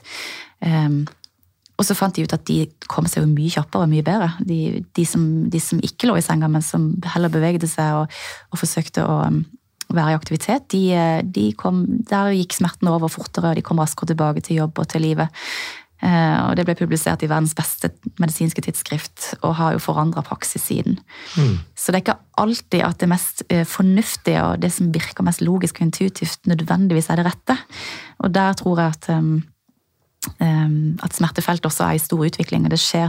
[0.64, 1.04] Um,
[1.74, 4.30] og så fant de ut at de kom seg jo mye kjappere og mye bedre.
[4.46, 8.18] De, de, som, de som ikke lå i senga, men som heller bevegde seg og,
[8.54, 9.42] og forsøkte å um,
[9.94, 13.80] være i aktivitet, de, eh, de kom, der gikk smerten over fortere, og de kom
[13.82, 15.44] raskere tilbake til jobb og til livet.
[16.04, 17.88] Eh, og det ble publisert i verdens beste
[18.20, 20.98] medisinske tidsskrift, og har jo forandra praksis siden.
[21.72, 25.40] Så det er ikke alltid at det mest eh, fornuftige og det som virker mest
[25.44, 27.56] logisk og intuitivt, nødvendigvis er det rette.
[28.20, 29.32] Og der tror jeg at um,
[30.40, 33.08] um, at smertefeltet også er i stor utvikling, og det skjer,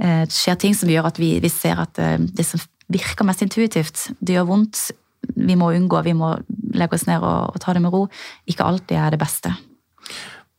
[0.00, 3.44] eh, det skjer ting som gjør at vi, vi ser at det som virker mest
[3.44, 4.88] intuitivt, det gjør vondt,
[5.36, 6.32] vi må unngå, vi må
[6.74, 8.06] legge oss ned og, og ta det med ro,
[8.48, 9.52] ikke alltid er det beste.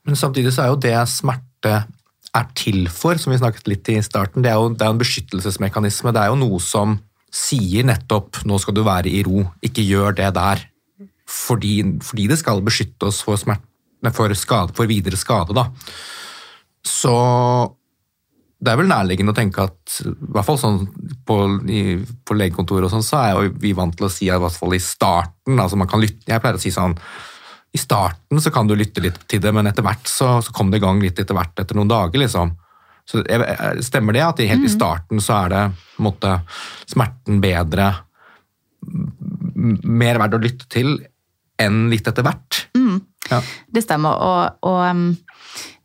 [0.07, 1.73] Men samtidig så er jo det smerte
[2.31, 5.01] er til for, som vi snakket litt i starten, det er jo det er en
[5.01, 6.13] beskyttelsesmekanisme.
[6.15, 6.99] Det er jo noe som
[7.31, 10.67] sier nettopp 'nå skal du være i ro', ikke gjør det der.
[11.27, 15.69] Fordi, fordi det skal beskytte oss for, smerte, for, skade, for videre skade, da.
[16.83, 17.13] Så
[18.61, 20.83] det er vel nærliggende å tenke at i hvert fall sånn
[21.25, 21.37] på,
[21.71, 24.57] i, på legekontoret og sånn, så er jo vi vant til å si i hvert
[24.57, 26.93] fall i starten altså man kan lytte, Jeg pleier å si sånn
[27.73, 30.71] i starten så kan du lytte litt til det, men etter hvert så, så kom
[30.73, 32.51] det i gang litt etter hvert etter noen dager, liksom.
[33.07, 33.23] Så
[33.84, 34.65] Stemmer det at i- mm.
[34.67, 35.62] i starten så er det
[36.03, 36.34] måte,
[36.91, 37.88] smerten bedre,
[39.84, 40.93] mer verdt å lytte til
[41.62, 42.63] enn litt etter hvert.
[43.29, 43.39] Ja.
[43.71, 44.17] Det stemmer.
[44.17, 45.03] Og, og um,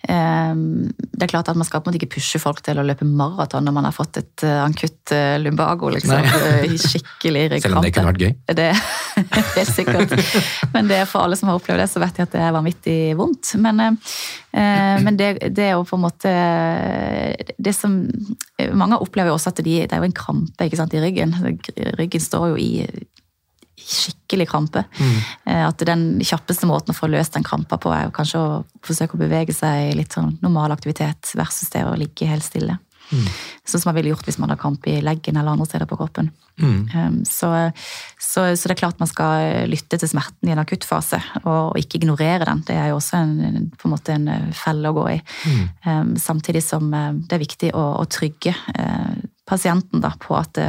[0.06, 3.06] det er klart at man skal på en måte ikke pushe folk til å løpe
[3.08, 5.90] maraton når man har fått et ankutt uh, lumbago.
[5.96, 7.64] liksom, uh, Skikkelig ryggkrampe.
[7.66, 8.34] Selv om det kunne vært gøy.
[8.54, 8.68] Det
[9.62, 10.14] er sikkert.
[10.74, 12.54] Men det er for alle som har opplevd det, så vet de at det er
[12.54, 13.52] vanvittig vondt.
[13.62, 14.16] Men, eh,
[14.60, 16.32] eh, men det, det er jo på en måte
[17.56, 17.98] det som
[18.76, 21.34] Mange opplever jo også at de, det er jo en krampe ikke sant, i ryggen.
[21.98, 22.70] Ryggen står jo i
[23.86, 24.82] skikkelig krampe.
[24.98, 25.18] Mm.
[25.68, 28.48] At den kjappeste måten å få løst den krampa på, er kanskje å
[28.86, 32.78] forsøke å bevege seg i litt sånn normal aktivitet versus det å ligge helt stille.
[33.66, 35.98] Sånn som man ville gjort hvis man har kramp i leggen eller andre steder på
[35.98, 36.30] kroppen.
[36.58, 37.22] Mm.
[37.28, 37.50] Så,
[38.18, 42.00] så, så det er klart man skal lytte til smerten i en akuttfase, og ikke
[42.00, 42.64] ignorere den.
[42.66, 45.16] Det er jo også en, på en måte en eh, felle å gå i.
[45.46, 46.14] Mm.
[46.20, 50.68] Samtidig som eh, det er viktig å, å trygge eh, pasienten da, på at det,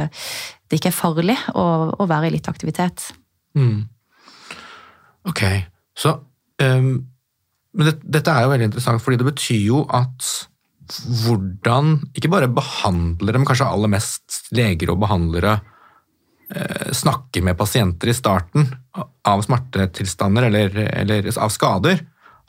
[0.68, 1.64] det ikke er farlig å,
[1.98, 3.10] å være i litt aktivitet.
[3.58, 3.88] Mm.
[5.28, 5.42] Ok,
[5.98, 6.14] så
[6.62, 6.92] um,
[7.74, 10.28] Men det, dette er jo veldig interessant, fordi det betyr jo at
[11.24, 15.58] hvordan ikke bare behandlere, men kanskje aller mest leger og behandlere
[16.48, 18.70] eh, snakker med pasienter i starten
[19.28, 22.00] av smertetilstander eller, eller av skader,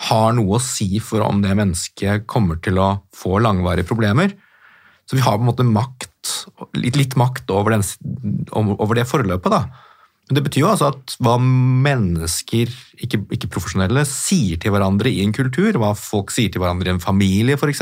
[0.08, 4.32] har noe å si for om det mennesket kommer til å få langvarige problemer.
[5.10, 6.34] Så vi har på en måte makt,
[6.78, 9.50] litt, litt makt over, den, over det forløpet.
[9.50, 9.64] da.
[10.30, 12.70] Men det betyr jo altså at hva mennesker,
[13.02, 16.94] ikke, ikke profesjonelle, sier til hverandre i en kultur, hva folk sier til hverandre i
[16.94, 17.82] en familie f.eks.,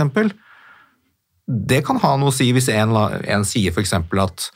[1.47, 3.93] det kan ha noe å si hvis en, en sier f.eks.
[3.95, 4.47] at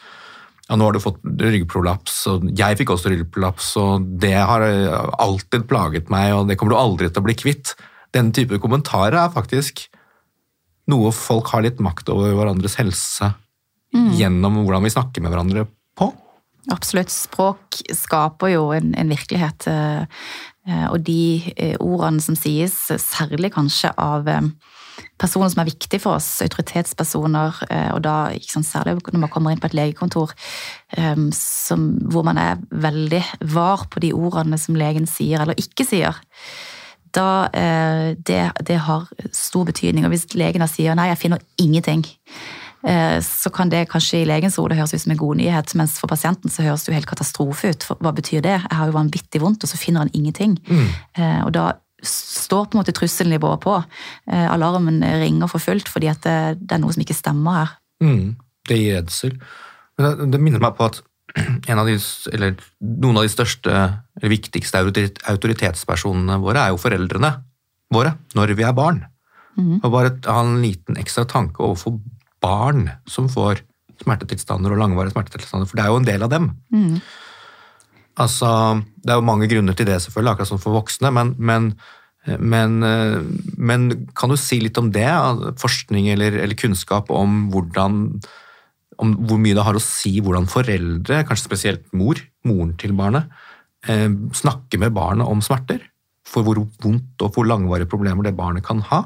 [0.72, 5.08] ja, nå har du fått ryggprolaps, og jeg fikk også ryggprolaps, og det har eh,
[5.20, 7.74] alltid plaget meg, og det kommer du aldri til å bli kvitt.
[8.16, 9.86] Den type kommentarer er faktisk
[10.92, 13.32] noe folk har litt makt over hverandres helse
[13.92, 15.66] gjennom hvordan vi snakker med hverandre
[16.00, 16.12] på.
[16.72, 17.12] Absolutt.
[17.12, 19.68] Språk skaper jo en, en virkelighet.
[19.68, 20.04] eh,
[20.68, 24.30] eh, Og de eh, ordene som sies, særlig kanskje av
[25.18, 27.62] personer som er viktige for oss, autoritetspersoner,
[27.96, 30.34] og da sant, særlig når man kommer inn på et legekontor,
[31.34, 33.22] som, hvor man er veldig
[33.54, 36.20] var på de ordene som legen sier eller ikke sier.
[37.12, 40.06] Da, eh, det, det har stor betydning.
[40.08, 42.06] Og hvis legen da sier nei, jeg finner ingenting,
[42.88, 45.98] eh, så kan det kanskje i legens hode høres ut som en god nyhet, mens
[46.00, 47.84] for pasienten så høres det jo helt katastrofe ut.
[47.84, 48.58] For hva betyr det?
[48.64, 50.58] Jeg har jo vanvittig vondt, og så finner han ingenting.
[50.72, 53.76] Eh, Og da står på en måte trusselnivået på.
[54.32, 57.76] Eh, Alarmen ringer for fullt fordi at det, det er noe som ikke stemmer her.
[58.02, 58.36] Mm,
[58.68, 59.36] det gir redsel.
[60.00, 61.04] Men det, det minner meg på at
[61.82, 61.96] av de,
[62.34, 64.82] eller noen av de største eller viktigste
[65.32, 67.32] autoritetspersonene våre er jo foreldrene
[67.92, 69.04] våre når vi er barn.
[69.84, 72.00] Og bare ha en liten ekstra tanke overfor
[72.42, 73.64] barn som får
[74.02, 76.48] smertetilstander og langvarige smertetilstander, for det er jo en del av dem.
[78.22, 81.68] Altså, det er jo mange grunner til det, selvfølgelig, akkurat som for voksne, men, men,
[82.40, 83.20] men, eh,
[83.58, 85.08] men kan du si litt om det?
[85.62, 88.02] Forskning eller, eller kunnskap om hvordan
[89.02, 93.32] om hvor mye det har å si hvordan foreldre, kanskje spesielt mor, moren til barnet,
[93.88, 95.82] eh, snakker med barnet om smerter.
[96.28, 99.04] For hvor vondt og hvor langvarige problemer det barnet kan ha.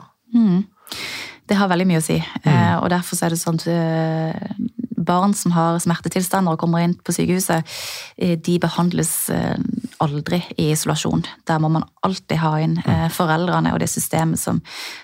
[1.48, 2.18] Det har veldig mye å si.
[2.18, 6.84] Eh, og derfor så er det sånn at eh, barn som har smertetilstander og kommer
[6.86, 7.76] inn på sykehuset,
[8.18, 9.58] eh, de behandles eh,
[10.04, 11.26] aldri i isolasjon.
[11.48, 14.62] Der må man alltid ha inn eh, foreldrene og det systemet som,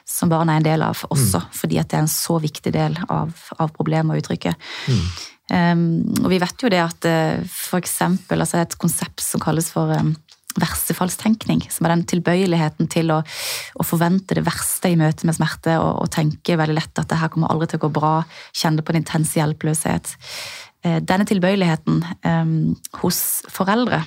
[0.07, 2.97] som barna er en del av også, fordi at det er en så viktig del
[3.07, 4.71] av, av problemet og uttrykket.
[5.51, 7.05] Um, og vi vet jo det at
[7.51, 10.13] for eksempel altså et konsept som kalles for um,
[10.59, 15.77] verstefallstenkning, som er den tilbøyeligheten til å, å forvente det verste i møte med smerte,
[15.79, 18.15] og, og tenke veldig lett at det her kommer aldri til å gå bra,
[18.55, 20.15] kjenne på en intens hjelpeløshet.
[20.83, 22.57] Eh, Denne tilbøyeligheten um,
[23.03, 24.03] hos foreldre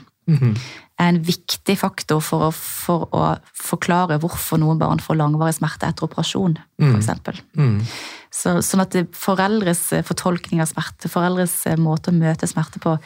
[0.94, 3.24] er en viktig faktor for å, for å
[3.58, 7.40] forklare hvorfor noen barn får langvarig smerte etter operasjon, for eksempel.
[8.34, 12.96] Så, sånn at foreldres fortolkning av smerte, foreldres eh, måte å møte smerte på,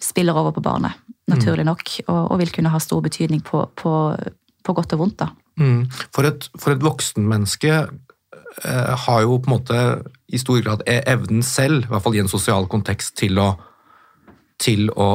[0.00, 0.98] spiller over på barnet,
[1.30, 3.92] naturlig nok, og, og vil kunne ha stor betydning på, på,
[4.66, 5.22] på godt og vondt.
[5.22, 5.30] da.
[5.60, 5.84] Mm.
[6.14, 9.80] For et, for et voksenmenneske eh, har jo på en måte
[10.30, 13.52] i stor grad e- evnen selv, i hvert fall i en sosial kontekst, til å,
[14.60, 15.10] til å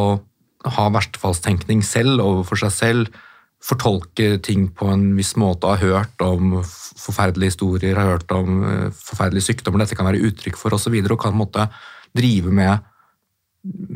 [0.76, 3.22] ha verstefallstenkning selv overfor seg selv,
[3.66, 8.90] fortolke ting på en viss måte, har hørt om forferdelige historier, har hørt om eh,
[8.94, 11.46] forferdelige sykdommer dette kan være uttrykk for osv., og, så videre, og kan på en
[11.46, 11.70] måte
[12.16, 12.92] drive med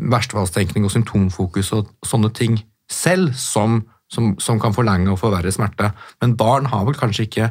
[0.09, 5.91] verstefallstenkning og symptomfokus og sånne ting selv, som, som, som kan forlenge og forverre smerte.
[6.23, 7.49] Men barn har vel kanskje ikke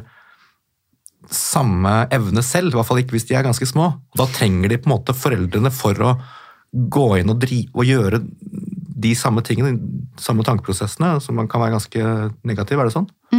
[1.29, 3.91] samme evne selv, i hvert fall ikke hvis de er ganske små.
[4.17, 6.15] Da trenger de på en måte foreldrene for å
[6.69, 8.21] gå inn og, dri og gjøre
[8.99, 12.09] de samme tingene, de samme tankeprosessene, som kan være ganske
[12.47, 13.07] negativ, er det sånn?
[13.33, 13.38] Mm.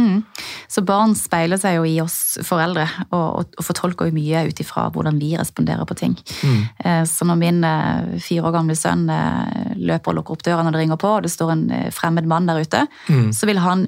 [0.71, 4.61] Så barn speiler seg jo i oss foreldre, og, og, og fortolker jo mye ut
[4.63, 6.15] ifra hvordan vi responderer på ting.
[6.47, 6.61] Mm.
[6.85, 10.63] Eh, så når min eh, fire år gamle sønn eh, løper og lukker opp døra
[10.63, 13.31] når det ringer på, og det står en fremmed mann der ute, Mm.
[13.35, 13.87] så vil han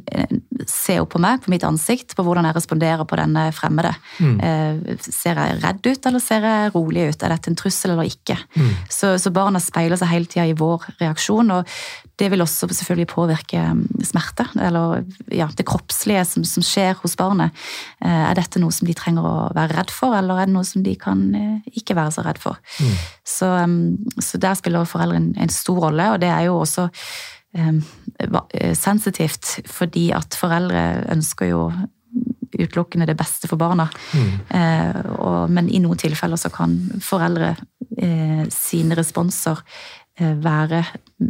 [0.64, 3.94] eh, se opp på meg, på mitt ansikt, på hvordan jeg responderer på denne fremmede.
[4.24, 4.40] Mm.
[4.40, 7.24] Eh, ser jeg redd ut, eller ser jeg rolig ut?
[7.24, 8.40] Er dette en trussel eller ikke?
[8.56, 8.72] Mm.
[8.90, 11.70] Så, så barna speiler seg hele tida i vår reaksjon, og
[12.22, 17.18] det vil også selvfølgelig påvirke mm, smerte, eller ja, det kroppslige som, som skjer hos
[17.20, 17.56] barnet.
[18.04, 20.68] Eh, Er dette noe som de trenger å være redd for, eller er det noe
[20.68, 22.62] som de kan eh, ikke være så redd for?
[22.80, 22.98] Mm.
[23.34, 23.78] Så, um,
[24.22, 26.90] så der spiller foreldre en, en stor rolle, og det er jo også
[28.74, 31.68] sensitivt, fordi at foreldre ønsker jo
[32.54, 33.88] utelukkende det beste for barna.
[34.14, 34.30] Mm.
[34.60, 37.56] Eh, og, men i noen tilfeller så kan foreldre
[37.98, 39.62] eh, sine responser
[40.20, 40.84] eh, være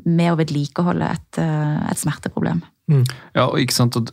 [0.09, 2.63] med å vedlikeholde et, eh, et smerteproblem.
[2.91, 3.05] Mm.
[3.31, 4.09] Ja, og ikke sant, og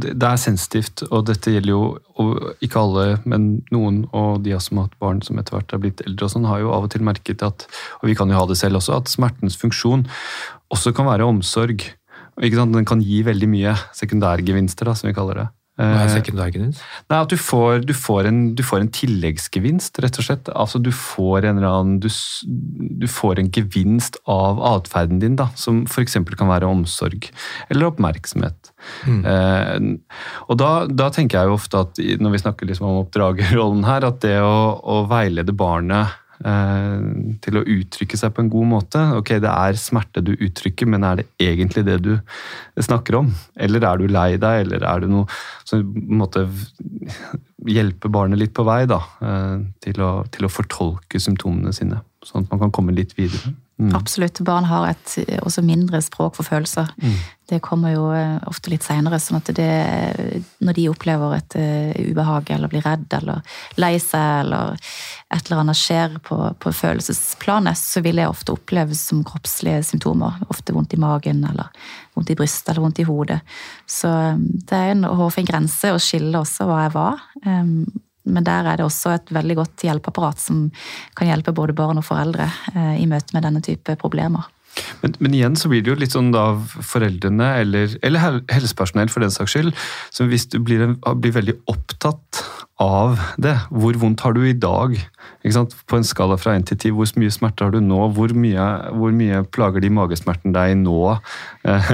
[0.00, 1.82] det, det er sensitivt, og dette gjelder jo
[2.22, 5.82] og ikke alle, men noen, og de som har hatt barn som etter hvert er
[5.82, 7.66] blitt eldre, og sånn, har jo av og til merket at,
[8.00, 10.06] og vi kan jo ha det selv også, at smertens funksjon
[10.74, 11.86] også kan være omsorg.
[12.34, 15.50] Den kan gi veldig mye sekundærgevinster, da, som vi kaller det.
[15.74, 16.82] Hva er Eh, sekundærgevinst?
[17.10, 20.50] Nei, at du får, du, får en, du får en tilleggsgevinst, rett og slett.
[20.54, 22.06] Altså du får en annen Du,
[23.02, 26.14] du får en gevinst av atferden din, da, som f.eks.
[26.38, 27.26] kan være omsorg
[27.68, 28.70] eller oppmerksomhet.
[29.02, 29.22] Mm.
[29.26, 33.82] Eh, og da, da tenker jeg jo ofte at når vi snakker liksom om oppdragerrollen
[33.88, 39.00] her, at det å, å veilede barnet til å uttrykke seg på en god måte.
[39.16, 42.12] Ok, det er smerte du uttrykker, men er det egentlig det du
[42.76, 43.30] snakker om?
[43.56, 45.24] Eller er du lei deg, eller er det noe
[45.64, 45.86] som
[46.20, 46.44] måte
[47.64, 52.44] hjelper barnet litt på vei da, eh, til å, til å fortolke symptomene sine, sånn
[52.44, 53.54] at man kan komme litt videre.
[53.78, 53.94] Mm.
[53.96, 54.38] Absolutt.
[54.46, 56.92] Barn har et også mindre språk for følelser.
[57.02, 57.16] Mm.
[57.50, 59.66] Det kommer jo eh, ofte litt seinere, sånn at det,
[60.64, 64.78] når de opplever et uh, ubehag eller blir redd eller lei seg eller
[65.34, 70.38] et eller annet skjer på, på følelsesplanet, så vil det ofte oppleves som kroppslige symptomer.
[70.54, 71.68] Ofte vondt i magen eller
[72.14, 73.42] vondt i brystet eller vondt i hodet.
[73.90, 77.28] Så eh, det er en hårfin grense å skille også hva jeg var.
[77.44, 77.84] Um,
[78.24, 80.66] Men der er det også et veldig godt hjelpeapparat som
[81.16, 84.48] kan hjelpe både barn og foreldre eh, i møte med denne type problemer.
[85.02, 89.24] Men, men igjen så blir det jo litt sånn da foreldrene, eller, eller helsepersonell for
[89.24, 89.74] den saks skyld,
[90.14, 92.44] som hvis du blir, blir veldig opptatt
[92.82, 93.54] av det.
[93.70, 94.96] Hvor vondt har du i dag?
[95.44, 98.00] På en skala fra 1 til 10, hvor mye smerte har du nå?
[98.16, 98.64] Hvor mye,
[98.96, 100.98] hvor mye plager de magesmerten deg nå,
[101.68, 101.92] eh,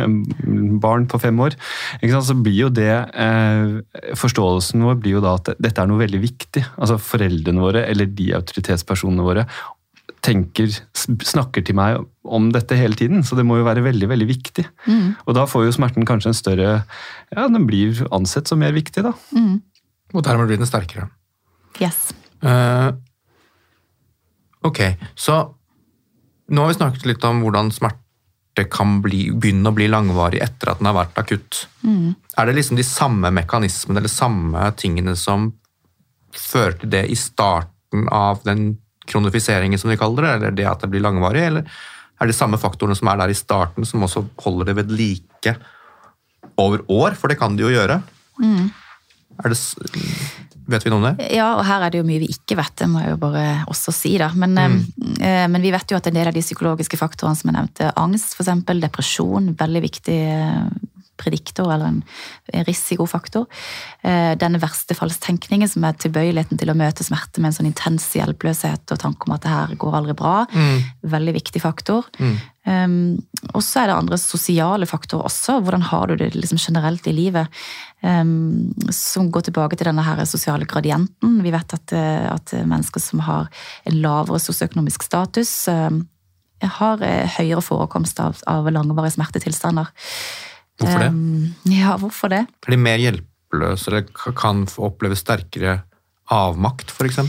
[0.81, 1.59] barn på fem år?
[2.01, 6.23] Så blir jo det eh, Forståelsen vår blir jo da at dette er noe veldig
[6.23, 6.64] viktig.
[6.79, 9.47] Altså foreldrene våre, eller de autoritetspersonene våre,
[10.25, 14.29] tenker, snakker til meg om dette hele tiden, så det må jo være veldig veldig
[14.29, 14.64] viktig.
[14.87, 15.07] Mm.
[15.25, 16.73] Og da får jo smerten kanskje en større
[17.31, 19.14] Ja, den blir ansett som mer viktig, da.
[19.37, 19.61] Mm.
[20.14, 21.09] Og dermed blir den sterkere.
[21.81, 22.11] Yes.
[22.42, 22.92] Uh,
[24.66, 24.83] ok,
[25.14, 25.40] så
[26.51, 30.73] nå har vi snakket litt om hvordan smerte kan bli, begynne å bli langvarig etter
[30.73, 31.64] at den har vært akutt.
[31.87, 32.16] Mm.
[32.37, 35.53] Er det liksom de samme mekanismene eller samme tingene som
[36.35, 38.75] fører til det i starten av den
[39.11, 41.66] kronifiseringen, som de kaller det, eller det at det blir langvarig, eller
[42.20, 44.92] er det de samme faktorene som er der i starten, som også holder det ved
[44.92, 45.55] like
[46.61, 47.16] over år?
[47.16, 47.96] For det kan de jo gjøre.
[48.40, 48.68] Mm.
[49.40, 49.59] Er det,
[50.68, 51.31] vet vi noe om det?
[51.33, 53.44] Ja, og her er det jo mye vi ikke vet, det må jeg jo bare
[53.73, 54.12] også si.
[54.20, 54.29] da.
[54.37, 57.57] Men, eh, men vi vet jo at en del av de psykologiske faktorene som jeg
[57.57, 60.66] nevnte, angst f.eks., depresjon, veldig viktig eh,
[61.21, 63.47] prediktor eller en risikofaktor.
[64.03, 68.95] Eh, Denne verstefallstenkningen som er tilbøyeligheten til å møte smerte med en sånn intens hjelpeløshet
[68.95, 70.37] og tanke om at det her går aldri bra.
[71.17, 72.09] Veldig viktig faktor.
[72.21, 72.39] Mm.
[72.69, 73.17] Um,
[73.57, 75.57] og så er det andre sosiale faktorer også.
[75.65, 77.49] Hvordan har du det liksom generelt i livet?
[78.05, 81.41] Um, som går tilbake til denne her sosiale gradienten.
[81.45, 83.49] Vi vet at, eh, at mennesker som har
[83.89, 86.05] en lavere sosioøkonomisk status, um,
[86.61, 89.89] har eh, høyere forekomst av, av langvarige smertetilstander.
[90.81, 91.11] Hvorfor det?
[91.12, 92.45] Um, ja, hvorfor det?
[92.66, 95.81] Er de mer hjelpeløse eller kan oppleve sterkere
[96.31, 97.21] avmakt, f.eks.?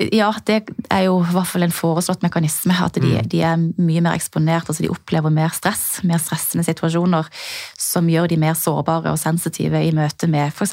[0.00, 2.72] Ja, det er jo i hvert fall en foreslått mekanisme.
[2.72, 7.28] At de, de er mye mer eksponert, altså de opplever mer stress, mer stressende situasjoner,
[7.76, 10.72] som gjør de mer sårbare og sensitive i møte med f.eks.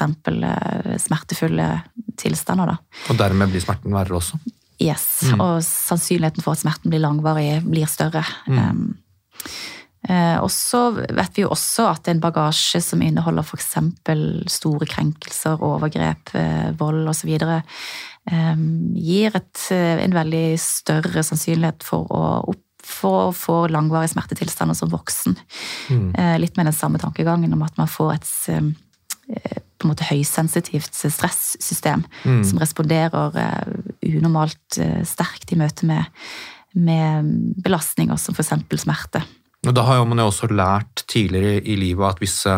[1.04, 1.68] smertefulle
[2.18, 2.72] tilstander.
[2.72, 3.02] Da.
[3.12, 4.40] Og dermed blir smerten verre også.
[4.78, 8.22] Yes, Og sannsynligheten for at smerten blir langvarig, blir større.
[8.46, 8.94] Um,
[9.42, 9.56] eh,
[10.40, 13.74] og så vet vi jo også at en bagasje som inneholder f.eks.
[14.52, 17.34] store krenkelser, overgrep, eh, vold osv.,
[18.32, 18.64] um,
[18.96, 24.76] gir et, eh, en veldig større sannsynlighet for å opp, for å få langvarige smertetilstander
[24.78, 25.36] som voksen.
[25.92, 26.12] Mm.
[26.16, 30.08] Eh, litt med den samme tankegangen om at man får et eh, på en måte
[30.08, 32.44] høysensitivt stressystem Mm.
[32.44, 36.04] som responderer eh, unormalt eh, sterkt i møte med,
[36.74, 37.28] med
[37.62, 38.56] belastninger som f.eks.
[38.80, 39.22] smerte.
[39.68, 42.54] Og da har man jo også lært tidligere i livet at visse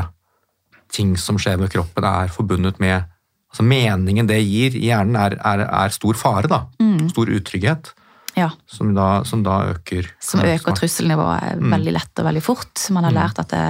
[0.90, 3.02] ting som skjer med kroppen, er forbundet med
[3.50, 6.50] altså Meningen det gir i hjernen, er, er, er stor fare.
[6.50, 6.64] da.
[7.10, 7.94] Stor utrygghet,
[8.38, 12.84] Ja, som da, som da øker Som øker trusselnivået veldig lett og veldig fort.
[12.94, 13.64] Man har lært at det,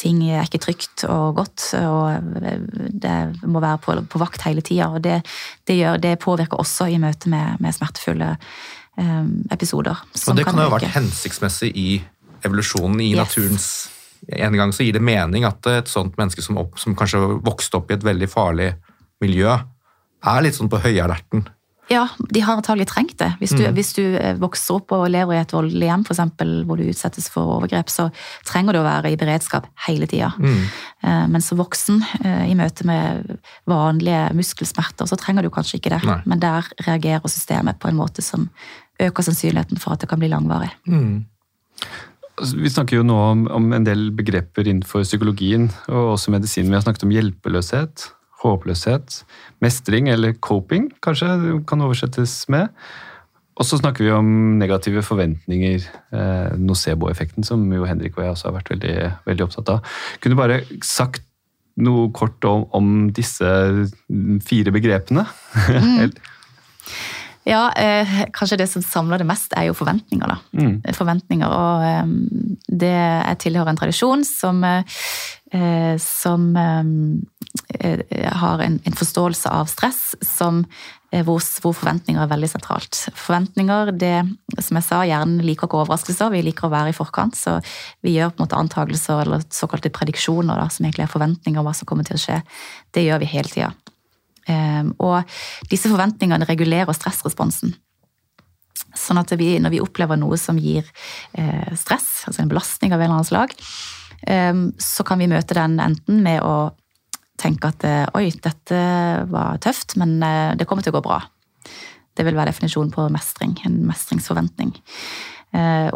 [0.00, 2.32] ting er ikke trygt og godt, og
[3.04, 4.88] det må være på, på vakt hele tida.
[5.02, 5.20] Det,
[5.68, 10.00] det, gjør, det påvirker også i møte med, med smertefulle eh, episoder.
[10.14, 11.90] som Og det kan jo ha vært hensiktsmessig i
[12.44, 13.18] evolusjonen, i Yes.
[13.24, 13.68] naturens
[14.32, 17.76] En gang så gir det mening at et sånt menneske som, opp, som kanskje vokste
[17.78, 18.72] opp i et veldig farlig
[19.22, 19.52] miljø,
[20.26, 21.44] er litt sånn på høyalerten.
[21.86, 23.28] Ja, de har antagelig trengt det.
[23.38, 26.80] Hvis du, hvis du eh, vokser opp og lever i et voldelig hjem, eksempel, hvor
[26.80, 28.08] du utsettes for overgrep, så
[28.48, 30.32] trenger du å være i beredskap hele tida.
[30.34, 30.64] Mm.
[31.30, 33.38] Men som voksen, eh, i møte med
[33.70, 36.02] vanlige muskelsmerter, så trenger du kanskje ikke det.
[36.08, 36.18] Nei.
[36.26, 38.50] Men der reagerer systemet på en måte som
[38.98, 40.72] øker sannsynligheten for at det kan bli langvarig.
[40.90, 41.22] Altså,
[42.36, 46.68] Vi snakker jo nå om, om en del begreper innenfor psykologien og også medisin.
[46.68, 48.10] Vi har snakket om hjelpeløshet,
[48.42, 49.22] håpløshet,
[49.64, 52.68] mestring eller coping, kanskje det kan oversettes med.
[53.56, 54.28] Og så snakker vi om
[54.60, 59.72] negative forventninger, eh, nocebo-effekten, som jo Henrik og jeg også har vært veldig, veldig opptatt
[59.72, 59.96] av.
[60.20, 61.24] Kunne du bare sagt
[61.80, 63.48] noe kort om, om disse
[64.44, 65.24] fire begrepene?
[67.46, 70.38] Ja, eh, kanskje det som samler det mest, er jo forventninger, da.
[70.58, 70.80] Mm.
[70.96, 72.08] Forventninger, og eh,
[72.66, 78.02] det Jeg tilhører en tradisjon som, eh, som eh,
[78.42, 80.64] har en, en forståelse av stress som
[81.12, 83.04] eh, hvor, hvor forventninger er veldig sentralt.
[83.14, 84.16] Forventninger, det,
[84.58, 87.60] som jeg sa, hjernen liker ikke overraskelser, vi liker å være i forkant, så
[88.02, 91.70] vi gjør på en måte antakelser eller såkalte prediksjoner, da, som egentlig er forventninger om
[91.70, 92.42] hva som kommer til å skje.
[92.90, 93.74] Det gjør vi hele tida.
[94.46, 95.26] Um, og
[95.72, 97.74] disse forventningene regulerer stressresponsen.
[98.96, 100.86] Sånn at vi, når vi opplever noe som gir
[101.36, 103.54] eh, stress, altså en belastning av en eller annen slag,
[104.28, 106.72] um, så kan vi møte den enten med å
[107.40, 108.80] tenke at eh, oi, dette
[109.32, 111.20] var tøft, men eh, det kommer til å gå bra.
[112.16, 114.70] Det vil være definisjonen på mestring, en mestringsforventning.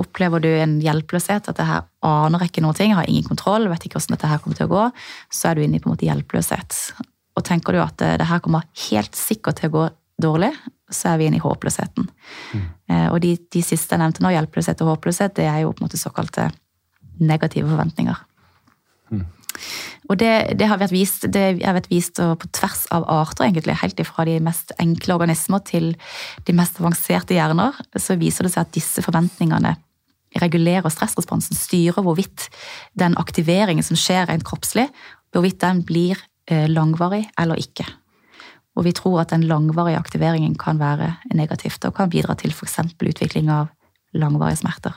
[0.00, 3.82] Opplever du en hjelpeløshet, at det her aner ikke noen ting, har ingen kontroll, vet
[3.84, 4.84] ikke hvordan dette her kommer til å gå,
[5.32, 6.76] så er du inne i på en måte hjelpeløshet.
[7.40, 9.88] Og tenker du at eh, det her kommer helt sikkert til å gå
[10.20, 10.52] dårlig,
[10.92, 12.08] så er vi inne i håpløsheten.
[12.52, 12.64] Mm.
[13.14, 15.86] Og de, de siste jeg nevnte nå, hjelpeløshet og håpløshet, det er jo på en
[15.86, 16.48] måte såkalte
[17.22, 18.18] negative forventninger.
[20.10, 23.76] Og det, det har vært vist, det har vært vist på tvers av arter, egentlig,
[23.78, 25.92] helt ifra de mest enkle organismer til
[26.48, 29.76] de mest avanserte hjerner, så viser det seg at disse forventningene
[30.40, 32.48] regulerer stressresponsen, styrer hvorvidt
[32.98, 34.88] den aktiveringen som skjer rent kroppslig,
[35.34, 36.29] hvorvidt den blir eh,
[36.70, 37.86] langvarig eller ikke.
[38.78, 42.78] Og vi tror at den langvarige aktiveringen kan være negativt og kan bidra til f.eks.
[43.02, 43.68] utvikling av
[44.16, 44.94] langvarige smerter.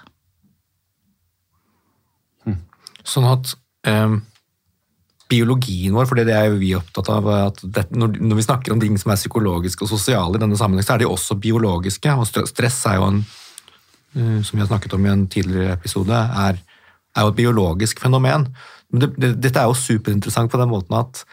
[3.03, 3.51] Sånn at
[3.89, 4.15] eh,
[5.31, 8.73] biologien vår, for det er jo vi opptatt av at det, når, når vi snakker
[8.73, 12.13] om ting som er psykologiske og sosiale i denne sammenheng, så er de også biologiske.
[12.15, 13.23] Og stress er jo en,
[14.15, 16.15] eh, som vi har snakket om i en tidligere episode,
[16.47, 16.61] er,
[17.13, 18.47] er jo et biologisk fenomen.
[18.93, 21.23] Men det, det, dette er jo superinteressant på den måten at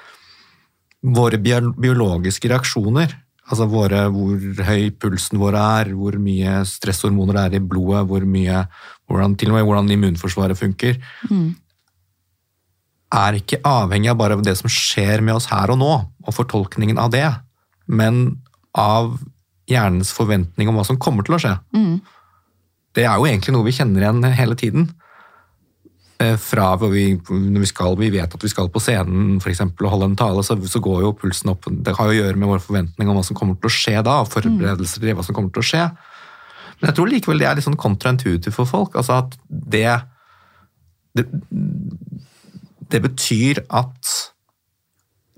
[1.00, 3.12] våre biologiske reaksjoner,
[3.50, 8.24] altså våre, hvor høy pulsen vår er, hvor mye stresshormoner det er i blodet, hvor
[8.28, 8.62] mye,
[9.08, 11.00] hvordan, til og med hvordan immunforsvaret funker,
[13.10, 15.92] er ikke avhengig av bare det som skjer med oss her og nå,
[16.26, 17.26] og fortolkningen av det,
[17.90, 18.40] men
[18.78, 19.16] av
[19.70, 21.56] hjernens forventning om hva som kommer til å skje.
[22.94, 24.88] Det er jo egentlig noe vi kjenner igjen hele tiden.
[26.20, 29.52] Eh, Fra hvor vi, når vi, skal, vi vet at vi skal på scenen for
[29.52, 31.68] eksempel, og holde en tale, så, så går jo pulsen opp.
[31.70, 33.98] Det har jo å gjøre med vår forventning om hva som kommer til å skje
[34.06, 35.84] da, og forberedelser til hva som kommer til å skje.
[36.80, 38.96] Men jeg tror likevel det er litt sånn kontraintuitivt for folk.
[38.96, 39.88] altså at det,
[41.16, 41.26] det
[42.90, 44.10] det betyr at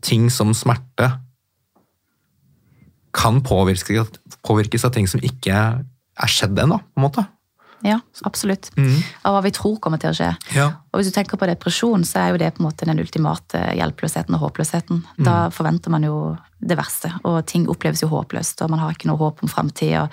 [0.03, 1.11] ting som smerte
[3.12, 4.16] kan påvirkes,
[4.47, 7.26] påvirkes av ting som ikke er skjedd ennå, på en måte.
[7.83, 8.70] Ja, absolutt.
[9.26, 10.30] Av hva vi tror kommer til å skje.
[10.55, 10.68] Ja.
[10.93, 13.62] Og hvis du tenker på depresjon, så er jo det på en måte den ultimate
[13.78, 15.03] hjelpeløsheten og håpløsheten.
[15.26, 16.16] Da forventer man jo
[16.62, 20.05] det verste, og ting oppleves jo håpløst, og man har ikke noe håp om framtida,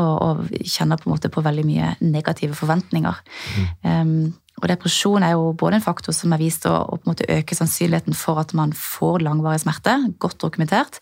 [0.00, 3.18] og, og kjenner på en måte på veldig mye negative forventninger.
[3.84, 4.32] Um,
[4.62, 8.40] og depresjon er jo både en faktor som er vist å, å øke sannsynligheten for
[8.42, 11.00] at man får langvarig smerte, godt dokumentert.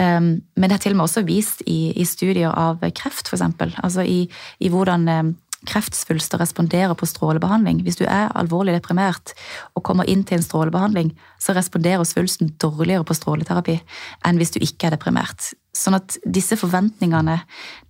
[0.00, 3.44] Um, men det er til og med også vist i, i studier av kreft, f.eks.
[3.82, 4.22] Altså i,
[4.64, 5.32] i hvordan um,
[5.68, 7.82] kreftsvulster responderer på strålebehandling.
[7.84, 9.34] Hvis du er alvorlig deprimert
[9.76, 13.76] og kommer inn til en strålebehandling, så responderer svulsten dårligere på stråleterapi
[14.24, 15.50] enn hvis du ikke er deprimert.
[15.76, 17.36] Sånn at disse forventningene,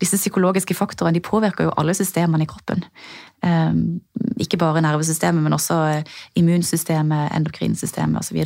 [0.02, 2.82] disse psykologiske faktorene, de påvirker jo alle systemene i kroppen.
[3.46, 4.00] Um,
[4.42, 5.78] ikke bare nervesystemet, men også
[6.42, 8.42] immunsystemet, endokrinsystemet osv.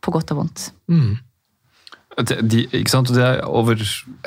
[0.00, 0.70] På godt og vondt.
[0.92, 1.16] Mm.
[2.18, 2.64] De,
[3.22, 3.78] er over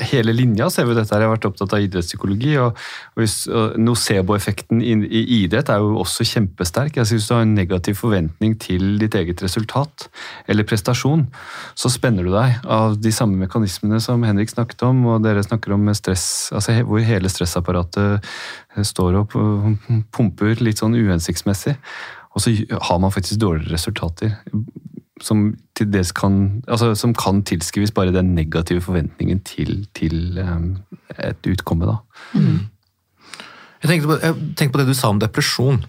[0.08, 1.12] hele linja ser vi dette.
[1.12, 2.54] Jeg har vært opptatt av idrettspsykologi.
[2.64, 2.80] og,
[3.20, 6.96] og Nocebo-effekten i, i, idrett er jo også kjempesterk.
[6.98, 10.08] Jeg synes Du har en negativ forventning til ditt eget resultat
[10.48, 11.28] eller prestasjon.
[11.76, 15.76] Så spenner du deg av de samme mekanismene som Henrik snakket om, og dere snakker
[15.76, 16.26] om stress,
[16.56, 18.24] altså hvor hele stressapparatet
[18.88, 19.38] står og
[20.16, 21.76] pumper litt sånn uhensiktsmessig.
[22.34, 22.56] Og så
[22.88, 24.40] har man faktisk dårligere resultater
[25.24, 25.54] som,
[26.16, 30.78] kan, altså, som kan tilskrives bare den negative forventningen til, til um,
[31.18, 31.88] et utkomme.
[31.88, 31.96] Da.
[32.34, 32.60] Mm.
[33.84, 35.80] Jeg, tenkte på, jeg tenkte på det du sa om depresjon.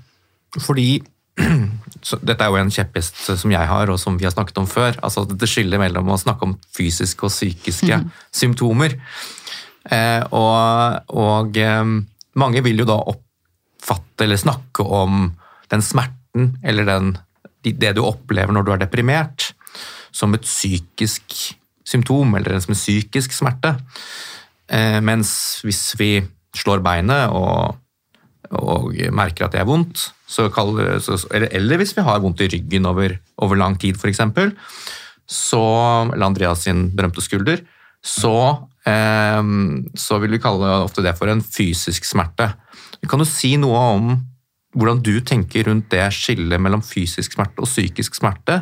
[0.54, 1.02] Fordi
[2.28, 4.94] dette er jo en kjepphest som jeg har, og som vi har snakket om før.
[5.02, 8.10] altså Det skillet mellom å snakke om fysiske og psykiske mm.
[8.32, 8.98] symptomer.
[9.90, 11.84] Eh, og, og eh,
[12.40, 15.32] mange vil jo da oppfatte eller snakke om
[15.72, 17.16] den smerten eller den
[17.72, 19.52] det du opplever når du er deprimert,
[20.14, 21.54] som et psykisk
[21.84, 23.74] symptom, eller som en psykisk smerte.
[24.68, 26.10] Eh, mens hvis vi
[26.56, 27.76] slår beinet og,
[28.54, 30.10] og merker at det er vondt,
[30.54, 34.22] kaller, eller, eller, hvis vi har vondt i ryggen over, over lang tid, f.eks.,
[35.24, 35.60] så
[36.12, 37.62] Eller Andreas sin berømte skulder,
[38.04, 39.40] så, eh,
[39.96, 42.50] så vil vi kalle ofte det for en fysisk smerte.
[43.08, 44.10] Kan du si noe om
[44.74, 48.60] hvordan du tenker rundt det skillet mellom fysisk smerte og psykisk smerte,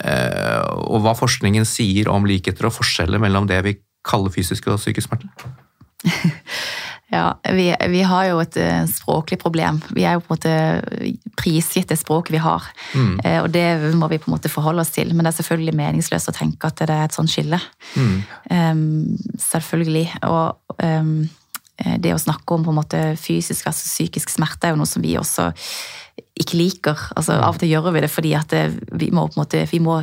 [0.00, 3.76] eh, og hva forskningen sier om likheter og forskjeller mellom det vi
[4.06, 5.52] kaller fysisk og psykisk smerte?
[7.14, 9.78] Ja, vi, vi, har jo et eh, språklig problem.
[9.94, 10.54] Vi er jo på en måte
[11.38, 12.66] prisgitt det språket vi har.
[12.94, 13.12] Mm.
[13.20, 15.12] Eh, og det må vi på en måte forholde oss til.
[15.12, 17.60] Men det er selvfølgelig meningsløst å tenke at det er et sånt skille.
[17.94, 18.16] Mm.
[18.50, 18.82] Um,
[19.38, 20.08] selvfølgelig.
[20.26, 21.14] Og um,
[21.74, 25.02] det å snakke om på en måte fysisk altså psykisk smerte er jo noe som
[25.02, 25.48] vi også
[26.38, 27.06] ikke liker.
[27.18, 29.64] Altså, av og til gjør vi det fordi at det, vi, må, på en måte,
[29.70, 30.00] vi, må,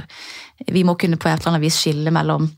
[0.68, 2.50] vi må kunne på et eller annet vis skille mellom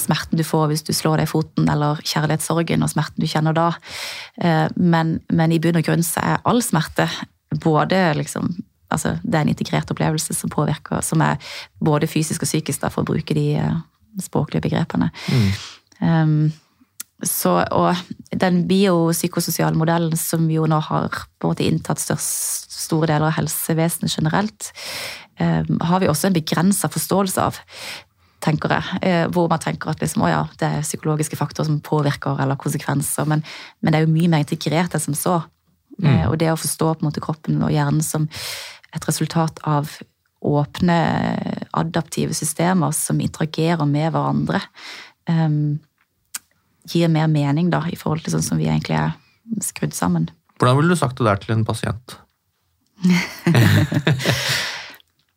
[0.00, 3.56] smerten du får hvis du slår deg i foten, eller kjærlighetssorgen og smerten du kjenner
[3.56, 3.68] da.
[4.40, 7.08] Eh, men, men i bunn og grunn så er all smerte
[7.62, 8.54] både liksom
[8.92, 11.38] altså Det er en integrert opplevelse som påvirker, som er
[11.80, 13.78] både fysisk og psykisk, da, for å bruke de eh,
[14.20, 15.08] språklige begrepene.
[15.32, 15.46] Mm.
[16.02, 16.34] Um,
[17.22, 23.10] så, og den biopsykososiale modellen som jo nå har på en måte inntatt størst, store
[23.12, 24.72] deler av helsevesenet generelt,
[25.38, 27.60] eh, har vi også en begrensa forståelse av.
[28.42, 32.40] tenker jeg, eh, Hvor man tenker at liksom, ja, det er psykologiske faktorer som påvirker
[32.40, 33.44] eller konsekvenser, men,
[33.80, 35.44] men, det er jo mye mer integrert enn som så.
[36.02, 36.22] Mm.
[36.22, 38.28] Eh, og det å forstå på en måte kroppen og hjernen som
[38.92, 39.88] et resultat av
[40.42, 44.60] åpne, adaptive systemer som interagerer med hverandre.
[45.28, 45.78] Um,
[46.88, 49.14] gir mer mening da, i forhold til sånn som vi egentlig er
[49.62, 50.30] skrudd sammen.
[50.58, 52.18] Hvordan ville du sagt det der til en pasient?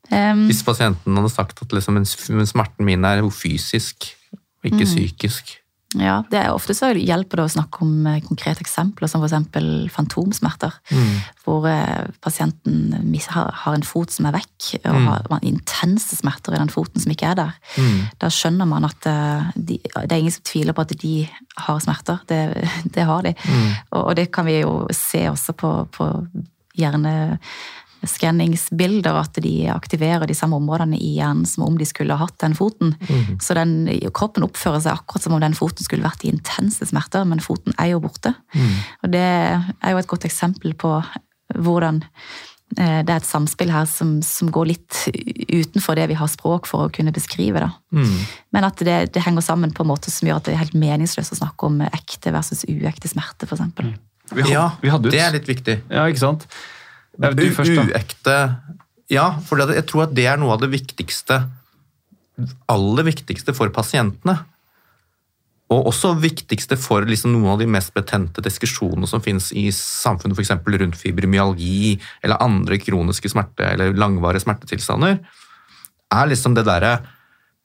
[0.47, 4.91] Hvis pasienten hadde sagt at liksom, smerten min er fysisk og ikke mm.
[4.91, 5.55] psykisk.
[5.99, 9.91] Ja, det er Ofte så hjelper det å snakke om eh, konkrete eksempler, som f.eks.
[9.93, 10.75] fantomsmerter.
[10.91, 11.11] Mm.
[11.45, 15.09] Hvor eh, pasienten har en fot som er vekk, og mm.
[15.09, 17.53] har intense smerter i den foten som ikke er der.
[17.77, 18.01] Mm.
[18.21, 21.15] Da skjønner man at eh, de, det er ingen som tviler på at de
[21.67, 22.21] har smerter.
[22.29, 22.41] Det,
[22.97, 23.35] det har de.
[23.45, 23.71] Mm.
[23.91, 26.11] Og, og, det kan vi jo se også på, på
[26.75, 27.15] hjerne
[28.09, 32.55] skanningsbilder at de aktiverer de samme områdene i hjernen som om de skulle hatt den
[32.57, 32.95] foten.
[33.09, 33.37] Mm.
[33.43, 33.75] Så den,
[34.15, 37.75] kroppen oppfører seg akkurat som om den foten skulle vært i intense smerter, men foten
[37.81, 38.35] er jo borte.
[38.55, 38.73] Mm.
[39.03, 40.97] Og det er jo et godt eksempel på
[41.55, 42.01] hvordan
[42.77, 45.01] eh, det er et samspill her som, som, går litt
[45.49, 47.61] utenfor det vi har språk for å kunne beskrive.
[47.61, 47.71] Da.
[47.95, 48.17] Mm.
[48.55, 50.79] Men at det, det, henger sammen på en måte som gjør at det er helt
[50.79, 53.59] meningsløst å snakke om ekte versus uekte smerte, For
[53.93, 54.49] Mm.
[54.49, 55.75] Ja, det er litt viktig.
[55.91, 56.47] Ja, ikke sant?
[57.19, 58.39] Uekte
[59.11, 61.43] Ja, for jeg tror at det er noe av det viktigste
[62.67, 64.33] Aller viktigste for pasientene.
[65.73, 70.37] Og også viktigste for liksom noen av de mest betente diskusjonene som finnes i samfunnet,
[70.37, 70.51] f.eks.
[70.51, 75.17] rundt fibromyalgi eller andre kroniske smerte eller langvarige smertetilstander,
[76.13, 76.99] er liksom det derre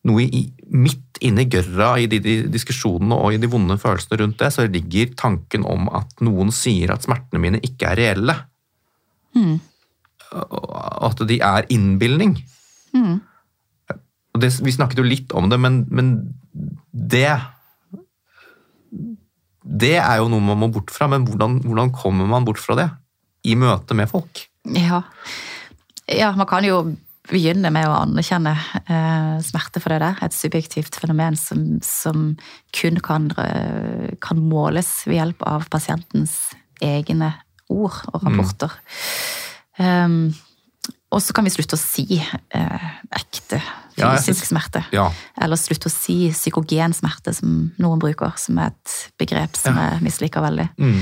[0.09, 4.39] noe i, midt inni gørra i de, de, diskusjonene og i de vonde følelsene rundt
[4.41, 8.37] det, så ligger tanken om at noen sier at smertene mine ikke er reelle.
[9.37, 9.59] Mm.
[10.31, 12.37] At de er innbilning.
[12.97, 13.21] Mm.
[14.41, 16.13] Det, vi snakket jo litt om det, men, men
[16.91, 17.41] det
[19.61, 22.77] det er jo noe man må bort fra, men hvordan, hvordan kommer man bort fra
[22.79, 22.89] det
[23.47, 24.43] i møte med folk?
[24.77, 25.03] Ja.
[26.09, 26.83] ja, man kan jo
[27.31, 30.19] begynne med å anerkjenne eh, smerte for det der.
[30.27, 32.33] Et subjektivt fenomen som, som
[32.77, 36.37] kun kan, eh, kan, måles ved hjelp av pasientens
[36.83, 37.35] egne
[37.71, 38.77] ord og rapporter.
[39.79, 39.81] Mm.
[39.81, 40.23] Um,
[41.11, 43.59] og så kan vi slutte å si eh, ekte
[43.97, 44.83] fysisk ja, smerte.
[44.95, 45.09] Ja.
[45.43, 49.89] Eller slutte å si psykogen smerte, som noen bruker, som er et begrep som ja.
[49.91, 50.69] jeg misliker veldig.
[50.79, 51.01] Mm.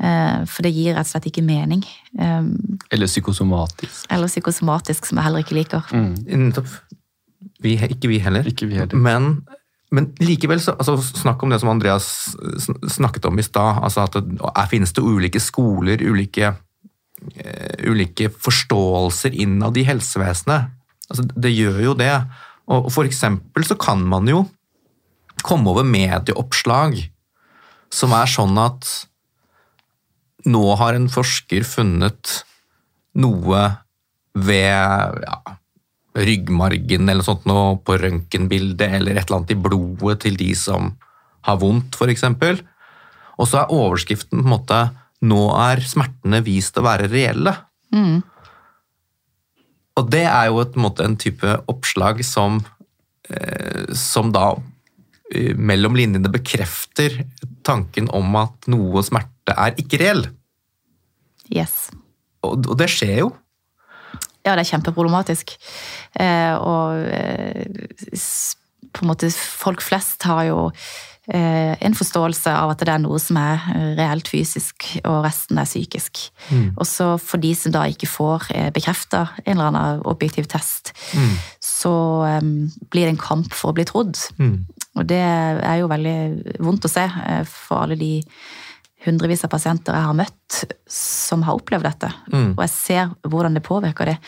[0.00, 1.86] Eh, for det gir rett og slett ikke mening.
[2.20, 2.52] Um,
[2.92, 4.04] eller psykosomatisk.
[4.12, 5.88] Eller psykosomatisk, som jeg heller ikke liker.
[5.96, 6.52] Mm.
[7.64, 8.48] Vi, ikke vi heller.
[8.48, 8.96] Ikke vi heller.
[9.08, 9.40] Men,
[9.90, 12.06] men likevel, så, altså, snakk om det som Andreas
[12.94, 13.80] snakket om i stad.
[13.82, 20.70] Altså at det finnes det ulike skoler, ulike uh, ulike forståelser innad i helsevesenet.
[21.10, 22.14] Altså, det gjør jo det.
[22.70, 24.44] Og for eksempel så kan man jo
[25.42, 27.00] komme over medieoppslag
[27.90, 28.86] som er sånn at
[30.46, 32.44] nå har en forsker funnet
[33.18, 33.64] noe
[34.38, 35.38] ved ja,
[36.16, 40.90] ryggmargen eller sånt noe på røntgenbildet eller et eller annet i blodet til de som
[41.46, 42.24] har vondt, f.eks.
[43.40, 44.80] Og så er overskriften på en måte
[45.20, 47.52] nå er smertene vist å være reelle.
[47.92, 48.20] Mm.
[50.00, 52.60] Og det er jo et, en, måte, en type oppslag som,
[53.28, 54.54] eh, som da
[55.34, 57.20] eh, mellom linjene bekrefter
[57.66, 60.24] tanken om at noe smerte er ikke reell.
[61.52, 61.90] Yes.
[62.46, 63.30] Og, og det skjer jo.
[64.46, 65.54] Ja, det er kjempeproblematisk.
[66.20, 67.68] Eh, og eh,
[68.90, 70.66] på en måte folk flest har jo
[71.30, 73.60] Eh, en forståelse av at det er noe som er
[73.94, 76.24] reelt fysisk, og resten er psykisk.
[76.48, 76.72] Mm.
[76.72, 81.36] Og så for de som da ikke får bekrefta en eller annen objektiv test, mm.
[81.62, 81.92] så
[82.90, 84.18] blir det en kamp for å bli trodd.
[84.40, 84.56] Mm.
[84.98, 86.16] Og det er jo veldig
[86.66, 87.06] vondt å se
[87.46, 88.14] for alle de
[89.04, 92.10] hundrevis av pasienter jeg har møtt som har opplevd dette.
[92.32, 92.50] Mm.
[92.56, 94.18] Og jeg ser hvordan det påvirker det.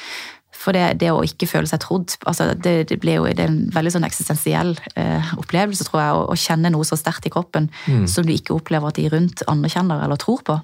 [0.62, 3.50] For det, det, å ikke føle seg trodd altså det, det, blir jo, det er
[3.50, 7.32] en veldig sånn eksistensiell eh, opplevelse, tror jeg, å, å, kjenne noe så sterkt i
[7.34, 8.04] kroppen mm.
[8.10, 10.58] som du ikke opplever at de rundt anerkjenner eller tror på.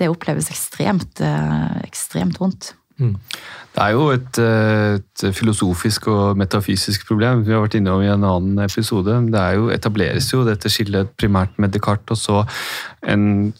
[0.00, 2.72] Det oppleves ekstremt, eh, ekstremt vondt.
[3.02, 3.16] Mm.
[3.72, 8.10] Det er jo et, eh, et, filosofisk og metafysisk problem vi har vært innom i
[8.12, 9.16] en annen episode.
[9.32, 12.44] Det jo, etableres jo dette skillet primært med Descartes og så
[13.08, 13.52] en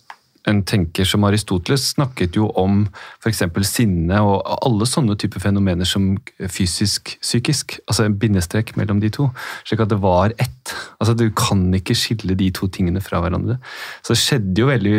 [0.50, 2.82] en tenker som Aristoteles snakket jo om
[3.22, 3.44] f.eks.
[3.68, 7.78] sinne og alle sånne typer fenomener som fysisk-psykisk.
[7.86, 9.28] Altså en bindestrek mellom de to.
[9.68, 10.74] Slik at det var ett.
[10.98, 13.60] Altså Du kan ikke skille de to tingene fra hverandre.
[14.02, 14.96] Så det skjedde jo veldig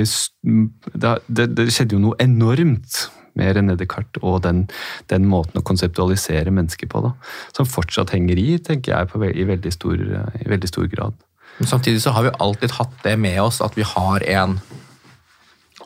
[1.28, 3.04] Det, det skjedde jo noe enormt
[3.40, 4.66] med René Descartes og den,
[5.12, 7.14] den, måten å konseptualisere mennesker på, da,
[7.56, 10.02] som fortsatt henger i, tenker jeg, på, i, veldig stor,
[10.42, 11.18] i veldig stor grad.
[11.60, 14.58] Men Samtidig så har vi alltid hatt det med oss at vi har en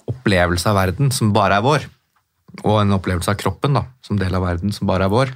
[0.08, 1.88] opplevelse av verden som bare er vår.
[2.64, 5.34] Og en opplevelse av kroppen da, som del av verden som bare er vår.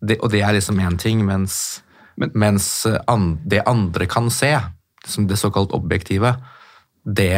[0.00, 1.80] Det, og det er liksom én ting, mens,
[2.16, 2.68] mens
[3.48, 4.54] det andre kan se,
[5.08, 6.34] som det såkalt objektive,
[7.04, 7.32] det,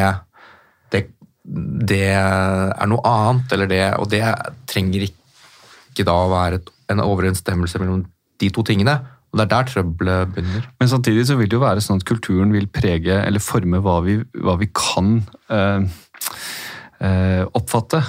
[1.45, 3.55] det, er noe annet.
[3.55, 4.22] Eller det, og det
[4.70, 6.62] trenger ikke da å være
[6.93, 8.05] en overensstemmelse mellom
[8.43, 8.99] de to tingene.
[9.32, 10.66] Og Det er der trøbbelet begynner.
[10.80, 14.01] Men samtidig så vil det jo være sånn at kulturen vil prege eller forme hva
[14.05, 15.86] vi, hva vi kan eh,
[17.01, 18.03] eh, oppfatte.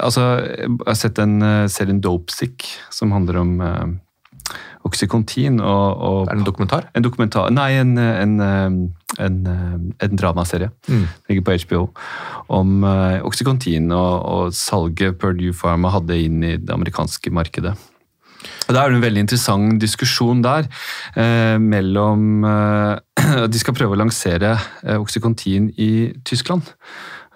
[0.00, 3.84] Altså, Jeg har sett en uh, serien Dopesick som handler om uh,
[4.86, 5.58] Oxycontin.
[5.60, 6.86] Og, og, er det en dokumentar?
[6.94, 8.38] En dokumentar, Nei, en, en,
[9.18, 9.40] en,
[10.02, 10.70] en dramaserie.
[10.88, 11.04] Mm.
[11.30, 11.82] Ligger på HBO.
[12.60, 17.76] Om uh, Oxycontin og, og salget Purdue Pharma hadde inn i det amerikanske markedet.
[18.66, 20.66] Og Da er det en veldig interessant diskusjon der
[21.18, 25.90] eh, mellom eh, De skal prøve å lansere eh, Oxycontin i
[26.26, 26.68] Tyskland.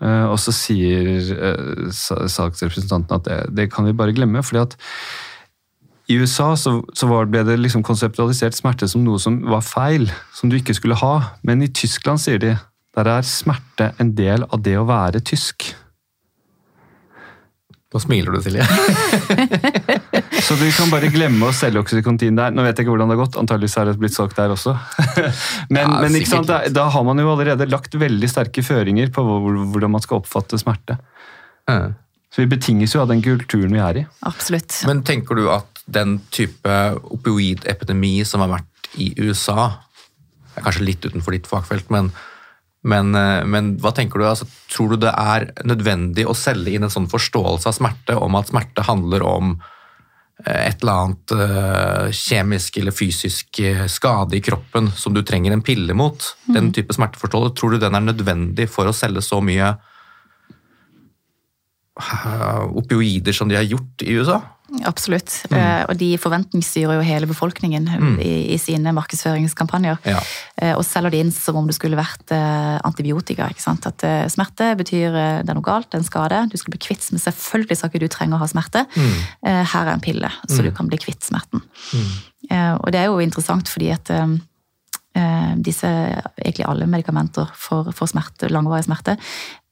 [0.00, 4.42] Eh, og så sier eh, salgsrepresentanten at det, det, kan vi bare glemme.
[4.42, 4.78] fordi at
[6.10, 10.50] i USA så, så ble det liksom konseptualisert smerte som noe som var feil, som
[10.50, 11.14] du ikke skulle ha.
[11.46, 12.56] Men i Tyskland, sier de,
[12.98, 15.70] der er smerte en del av det å være tysk.
[17.90, 18.66] Nå smiler du, Silje.
[20.46, 22.54] så du kan bare glemme å selge oksykontin der.
[22.54, 24.76] Nå vet jeg ikke hvordan det har gått, antakeligvis har det blitt solgt der også.
[25.74, 29.94] men, ja, men da, da, har man jo allerede lagt veldig sterke føringer på hvordan
[29.94, 30.98] man skal oppfatte smerte.
[31.70, 31.98] Mm.
[32.30, 34.06] Så vi betinges jo av den kulturen vi er i.
[34.26, 34.84] Absolutt.
[34.86, 36.80] Men tenker du at den type
[37.12, 39.70] opioidepidemi som har vært i USA,
[40.56, 42.12] er kanskje litt utenfor ditt fagfelt, men
[42.80, 44.24] men, eh, men, hva tenker du?
[44.24, 48.38] Altså, tror du det er nødvendig å selge inn en sånn forståelse av smerte, om
[48.38, 49.58] at smerte handler om
[50.46, 55.64] et eller annet eh, kjemisk eller fysisk eh, skade i kroppen som du trenger en
[55.64, 56.16] pille mot,
[56.48, 59.68] den type smerteforståelse, tror du den er nødvendig for å selge så mye
[62.00, 64.40] eh, opioider som de har gjort i USA?
[64.86, 65.32] Absolutt.
[65.50, 67.88] Eh, Og de forventningsstyrer jo hele befolkningen
[68.22, 69.98] i, i sine markedsføringskampanjer.
[70.06, 70.20] Ja.
[70.62, 73.48] Eh, Og selger det inn som om det skulle vært eh, antibiotika.
[73.50, 73.86] ikke sant?
[73.90, 76.42] At eh, smerte betyr eh, det er noe galt, det er en skade.
[76.52, 78.86] Du skal bli kvitt men Selvfølgelig skal ikke du trenge å ha smerte.
[79.42, 81.60] Eh, Her er en pille, så du kan bli kvitt smerten.
[82.50, 84.26] Eh, Og det er jo interessant fordi at eh,
[85.18, 85.88] eh, disse,
[86.38, 89.16] egentlig alle medikamenter for, for smerte, langvarig smerte,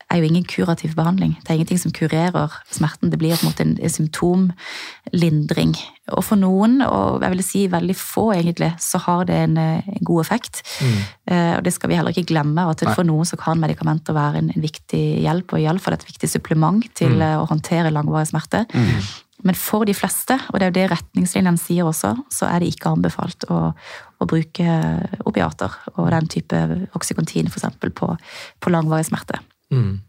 [0.08, 1.34] er jo ingen kurativ behandling.
[1.42, 3.10] Det er ingenting som kurerer smerten.
[3.12, 5.74] Det blir på en måte en symptomlindring.
[6.16, 9.82] Og for noen, og jeg vil si veldig få egentlig, så har det en, eh,
[9.84, 10.62] en god effekt.
[11.26, 12.94] Eh, Og det skal vi heller ikke glemme, at Nei.
[12.94, 16.82] for noen så kan medikamenter være en, en viktig hjelp, og iallfall et viktig supplement
[16.94, 17.42] til mm.
[17.42, 18.66] å håndtere langvarig smerte.
[19.44, 22.72] Men for de fleste, og det er jo det retningslinjene sier også, så er det
[22.72, 23.72] ikke anbefalt å,
[24.18, 24.66] å bruke
[25.24, 27.78] opiater og den type oksykontin f.eks.
[27.94, 28.16] På,
[28.58, 29.38] på langvarig smerte.
[29.74, 30.00] Mm.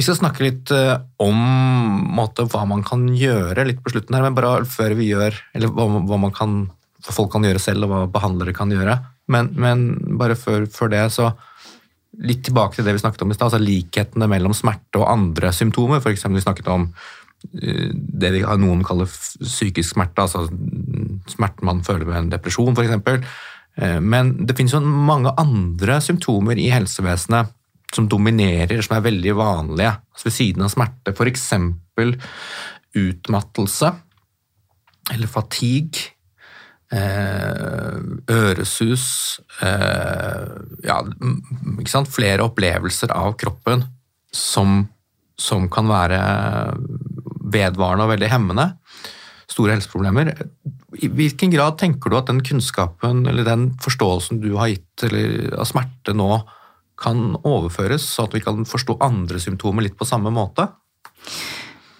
[0.00, 1.40] Vi skal snakke litt eh, om
[2.16, 5.72] måte, hva man kan gjøre litt på slutten her, men bare før vi gjør Eller
[5.76, 6.62] hva, hva, kan,
[7.04, 8.96] hva folk kan gjøre selv, og hva behandlere kan gjøre.
[9.30, 9.84] Men, men
[10.20, 11.34] bare før, før det, så
[12.20, 15.52] litt tilbake til det vi snakket om i stad, altså likhetene mellom smerte og andre
[15.56, 16.00] symptomer.
[16.00, 16.88] Eksempel vi snakket om
[17.60, 20.46] eh, det vi noen kaller psykisk smerte, altså
[21.30, 23.28] smerten man føler ved en depresjon f.eks.
[24.02, 27.52] Men det finnes jo mange andre symptomer i helsevesenet
[27.94, 31.14] som dominerer, som er veldig vanlige altså ved siden av smerte.
[31.14, 31.48] F.eks.
[33.00, 33.92] utmattelse
[35.10, 36.10] eller fatigue.
[36.92, 37.98] eh,
[38.30, 39.04] Øresus
[39.62, 40.46] eh,
[40.86, 40.98] ja,
[41.78, 42.10] ikke sant?
[42.10, 43.84] Flere opplevelser av kroppen
[44.34, 44.84] som,
[45.38, 46.20] som kan være
[47.50, 48.68] vedvarende og veldig hemmende.
[49.50, 50.30] Store helseproblemer.
[51.02, 55.56] I hvilken grad tenker du at den kunnskapen eller den forståelsen du har gitt eller,
[55.58, 56.30] av smerte nå,
[57.00, 60.68] kan overføres, så at vi kan forstå andre symptomer litt på samme måte?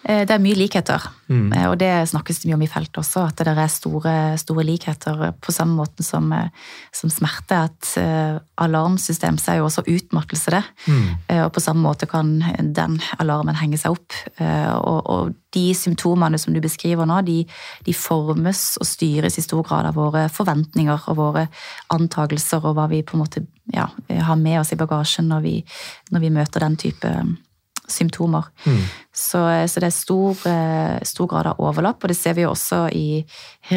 [0.05, 1.53] Eh, Det er mye likheter, mm.
[1.69, 5.33] og det snakkes det mye om i feltet også, at det er store, store likheter
[5.41, 6.49] på samme måte som, eh,
[6.93, 7.59] som smerte.
[7.71, 10.65] At uh, alarmsystem så er jo også utmattelse det,
[11.29, 12.41] Eh, og på samme måte kan
[12.75, 14.13] den alarmen henge seg opp.
[14.41, 17.45] Uh, Og, og de symptomene som du beskriver nå, de,
[17.85, 21.49] de formes og styres i stor grad av våre forventninger og våre
[21.91, 23.45] antagelser og hva vi på en måte
[23.75, 25.55] ja, har med oss i bagasjen når vi,
[26.11, 27.11] når vi møter den type
[27.93, 28.47] symptomer.
[29.13, 32.53] Så, så det er stor, eh, stor grad av overlapp, og det ser vi jo
[32.53, 33.21] også i,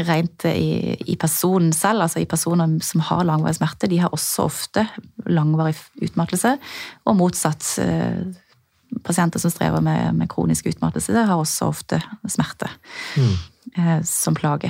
[0.08, 2.06] rent i, i personen selv.
[2.06, 4.86] altså i Personer som har langvarig smerte, de har også ofte
[5.26, 6.58] langvarig utmattelse,
[7.06, 7.76] og motsatt.
[7.84, 8.24] eh,
[9.04, 11.98] Pasienter som strever med, med kronisk utmattelse, har også ofte
[12.30, 12.68] smerte
[13.18, 14.04] mm.
[14.06, 14.70] som plage.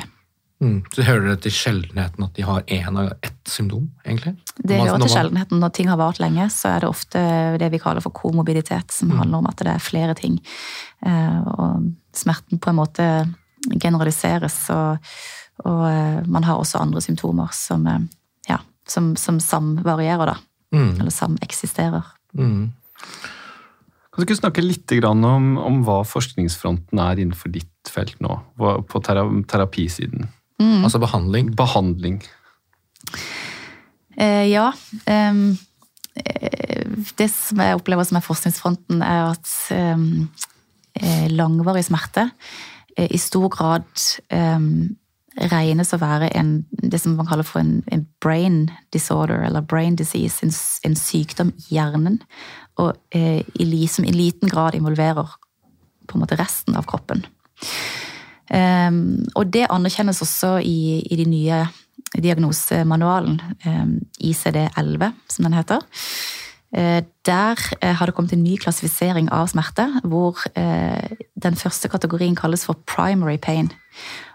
[0.63, 0.77] Mm.
[0.95, 4.35] Så hører det til sjeldenheten at de har én av ett symptom, egentlig?
[4.55, 5.59] Det hører til sjeldenheten.
[5.59, 7.23] Når ting har vart lenge, så er det ofte
[7.59, 10.39] det vi kaller for komorbiditet, som handler om at det er flere ting.
[11.05, 13.07] Eh, Og smerten på en måte
[13.75, 15.13] generaliseres, og,
[15.67, 18.07] og eh, man har også andre symptomer som, eh,
[18.49, 20.39] ja, som, som samvarierer, da.
[20.73, 20.99] Mm.
[21.01, 22.07] Eller sameksisterer.
[22.33, 22.71] Mm.
[24.13, 29.01] Kan du ikke snakke litt om, om hva forskningsfronten er innenfor ditt felt nå, på
[29.05, 30.29] tera terapisiden?
[30.85, 31.53] Altså behandling.
[31.57, 32.21] Behandling.
[34.17, 34.71] Eh, ja.
[35.09, 35.57] ehm,
[36.15, 36.83] eh,
[37.17, 42.29] det som jeg opplever som er forskningsfronten, er at eh, langvarig smerte
[42.97, 43.87] eh, i stor grad
[44.29, 44.95] um,
[45.49, 49.97] regnes å være en, det som man kaller for en, en brain disorder, eller brain
[49.97, 50.53] disease, en,
[50.85, 52.19] en sykdom i hjernen,
[52.81, 55.33] og eh, i, som i liten grad involverer
[56.07, 57.25] på en måte resten av kroppen.
[58.53, 61.63] Ehm, og det anerkjennes også i, i de nye
[62.13, 65.81] diagnosemanualen, um, ICD-11, som den heter.
[66.73, 71.87] Eh, Der eh, har det kommet en ny klassifisering av smerte, hvor eh, den første
[71.87, 73.71] kategorien kalles for primary pain.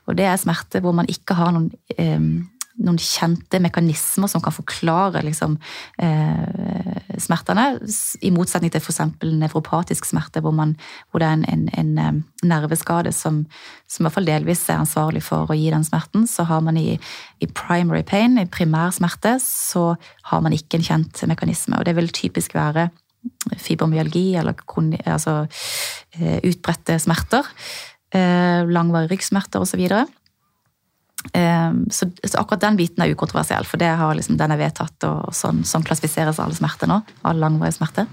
[0.07, 2.21] Og det er smerte hvor man ikke har noen, eh,
[2.79, 5.57] noen kjente mekanismer som kan forklare liksom,
[6.03, 7.67] eh, smertene,
[8.23, 9.01] i motsetning til f.eks.
[9.23, 10.77] nevropatisk smerte, hvor, man,
[11.11, 13.43] hvor det er en, en, en eh, nerveskade som,
[13.91, 16.29] som i hvert fall delvis er ansvarlig for å gi den smerten.
[16.31, 16.95] Så har man i,
[17.43, 19.91] i primary pain, i primær smerte, så
[20.31, 21.79] har man ikke en kjent mekanisme.
[21.79, 22.89] Og det vil typisk være
[23.59, 24.55] fibromyalgi eller
[25.05, 25.41] altså,
[26.19, 27.47] eh, utbredte smerter.
[28.15, 29.83] Eh, langvarige ryggsmerter osv.
[29.85, 30.07] Og, så,
[31.19, 32.07] så
[32.39, 33.83] akkurat den biten er ukontroversiell, for
[34.17, 37.01] liksom, den er vedtatt, og sånn, sånn klassifiseres alle smerter nå.
[37.27, 38.07] All langvarig smerte.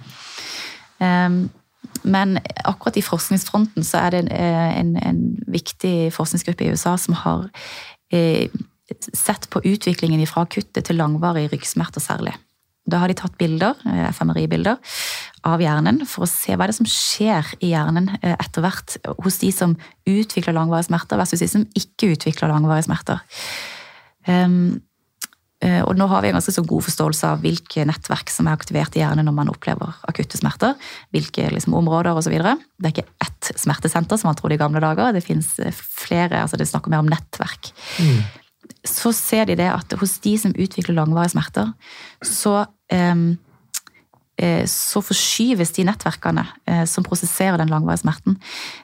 [0.99, 1.29] Eh,
[2.05, 7.17] men akkurat i forskningsfronten så er det en, en, en viktig forskningsgruppe i USA som
[7.21, 7.45] har
[8.13, 8.49] eh,
[9.13, 12.35] sett på utviklingen fra akutte til langvarige ryggsmerter særlig.
[12.85, 14.77] Da har de tatt bilder, eh, FMRI-bilder
[15.45, 19.39] av hjernen for å se hva er som skjer i hjernen eh, etter hvert hos
[19.43, 19.77] de som
[20.09, 23.23] utvikler langvarige smerter versus de som ikke utvikler langvarige smerter.
[24.25, 24.81] Um,
[25.65, 28.93] og nå har vi en ganske så god forståelse av hvilke nettverk som er aktivert
[28.97, 30.75] i hjernen når man opplever akutte smerter.
[31.15, 32.35] Hvilke liksom, områder osv.
[32.35, 35.15] Det er ikke ett smertesenter som man trodde i gamle dager.
[35.15, 35.47] Det finnes
[35.79, 37.71] flere, altså det snakker mer om nettverk.
[37.97, 38.19] Mm.
[38.85, 41.71] Så ser de det at hos de som utvikler langvarige smerter,
[42.21, 42.59] så
[42.93, 43.25] um,
[44.67, 46.43] så forskyves de nettverkene
[46.91, 48.35] som prosesserer den langvarige smerten,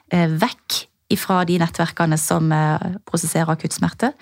[0.08, 0.78] vekk
[1.20, 2.48] fra de nettverkene som
[3.04, 4.14] prosesserer akutt smerte,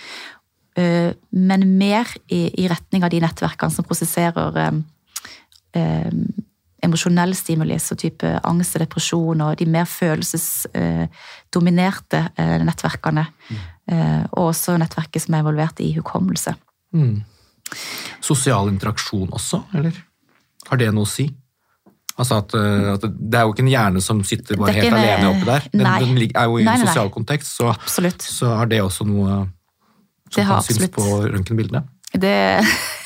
[1.31, 4.73] men mer i, i, retning av de nettverkene som prosesserer eh,
[5.79, 6.13] eh,
[6.83, 13.25] emosjonell stimuli, så type angst og depresjon, og de mer følelsesdominerte eh, nettverkene.
[13.51, 13.57] Mm.
[13.91, 16.53] Eh, og også nettverket som er involvert i hukommelse.
[16.97, 17.17] Mm.
[18.25, 19.93] Sosial interaksjon også, eller?
[20.71, 21.29] Har det noe å si?
[22.21, 25.47] Altså at, at, Det er jo ikke en hjerne som sitter bare helt alene oppi
[25.49, 25.71] der.
[25.73, 27.73] Den, den, er jo i en sosial kontekst, så,
[28.27, 29.45] så har det også noe
[30.31, 31.83] som kan synes på røntgenbildene?
[32.13, 32.37] Det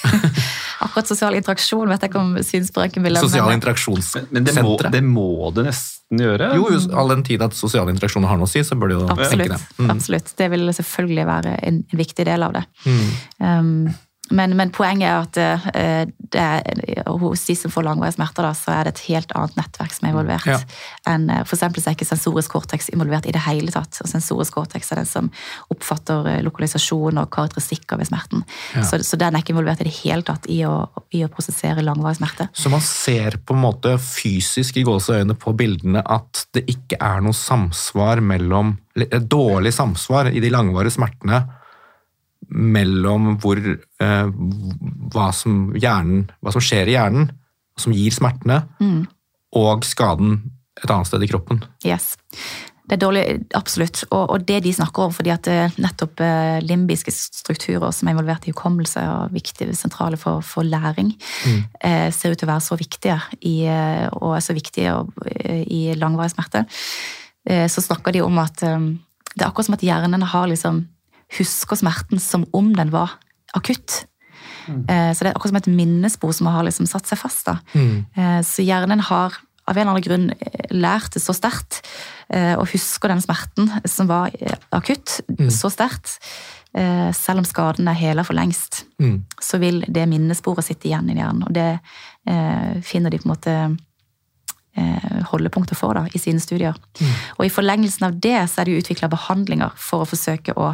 [0.84, 3.24] Akkurat sosial interaksjon vet jeg ikke om syns på røntgenbildet.
[3.24, 4.32] Sosial interaksjonssenter.
[4.34, 6.50] Men det må, det må, det nesten gjøre?
[6.58, 8.98] Jo, jo all den tid at sosiale interaksjoner har noe å si, så bør det
[8.98, 9.78] jo absolutt, tenke det.
[9.78, 9.92] Mm.
[9.94, 10.32] Absolutt.
[10.36, 12.64] Det vil selvfølgelig være en, en viktig del av det.
[12.84, 13.06] Mm.
[13.40, 13.72] Um,
[14.30, 16.44] men, men, poenget er at uh, det,
[17.20, 20.06] hos de som får langvarige smerter, da, så er det et helt annet nettverk som
[20.06, 20.46] er involvert.
[20.48, 20.58] Ja.
[21.12, 23.98] enn uh, for er ikke sensorisk cortex involvert i det hele tatt.
[24.00, 25.30] Og sensorisk cortex er den som
[25.72, 28.46] oppfatter lokalisasjon og karakteristikker ved smerten.
[28.74, 28.84] Ja.
[28.88, 30.76] Så, så, den er ikke involvert i det hele tatt i å,
[31.12, 32.48] i å prosessere langvarig smerte.
[32.56, 37.20] Så man ser på en måte fysisk i gåseøyne på bildene at det ikke er
[37.24, 41.40] noe samsvar mellom Dårlig samsvar i de langvarige smertene
[42.48, 44.28] mellom hvor, eh,
[45.14, 47.30] hva, som hjernen, hva, som skjer i hjernen,
[47.80, 49.00] som gir smertene, mm.
[49.60, 50.38] og skaden
[50.82, 51.62] et annet sted i kroppen.
[51.86, 52.14] Yes.
[52.84, 53.22] Det er dårlig,
[53.56, 54.02] absolutt.
[54.10, 58.12] Og, og det de snakker om, fordi at eh, nettopp eh, limbiske strukturer som er
[58.12, 61.62] involvert i hukommelse og viktige, sentrale for, for læring, mm.
[61.80, 64.98] eh, ser ut til å være så viktige i, eh, og er så viktige
[65.64, 66.66] i langvarig smerte.
[67.48, 68.90] Eh, så snakker de om at eh,
[69.34, 70.84] det er akkurat som at hjernen har liksom
[71.38, 73.16] husker smerten som om den var
[73.54, 74.04] akutt.
[74.68, 74.84] Mm.
[74.88, 77.46] Eh, så det er akkurat som et minnespor som har liksom satt seg fast.
[77.48, 77.58] da.
[77.74, 78.04] Mm.
[78.16, 81.82] Eh, så hjernen har av en eller annen grunn eh, lært det så sterkt,
[82.34, 84.32] og husker den smerten som var
[84.74, 85.50] akutt, mm.
[85.52, 86.16] så sterkt.
[86.72, 89.18] Selv om skaden er hela for lengst, mm.
[89.44, 91.44] så vil det minnesporet sitte igjen i hjernen.
[91.46, 93.54] Og det finner de på en måte
[95.30, 96.76] holdepunkter for da, i sine studier.
[97.00, 97.10] Mm.
[97.38, 100.72] Og I forlengelsen av det så er det utvikla behandlinger for å forsøke å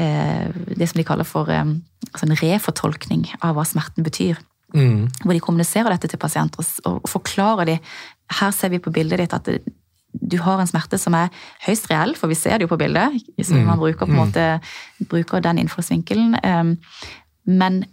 [0.00, 1.64] eh, Det som de kaller for eh,
[2.12, 4.38] altså en refortolkning av hva smerten betyr.
[4.74, 5.06] Mm.
[5.22, 7.80] Hvor de kommuniserer dette til pasienter og, og forklarer de
[8.40, 9.60] Her ser vi på bildet ditt at det,
[10.16, 11.28] du har en smerte som er
[11.66, 13.12] høyst reell, for vi ser det jo på bildet.
[13.36, 13.66] hvis mm.
[13.66, 14.14] man bruker mm.
[14.16, 14.44] måte
[15.10, 16.38] bruker den innfallsvinkelen.
[17.44, 17.84] Men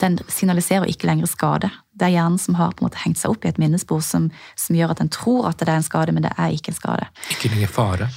[0.00, 1.70] den signaliserer ikke lenger skade.
[1.98, 4.30] Det er hjernen som har på en måte hengt seg opp i et minnespor som,
[4.58, 6.78] som gjør at den tror at det er en skade, men det er ikke en
[6.78, 7.08] skade.
[7.34, 8.10] Ikke lenger fare?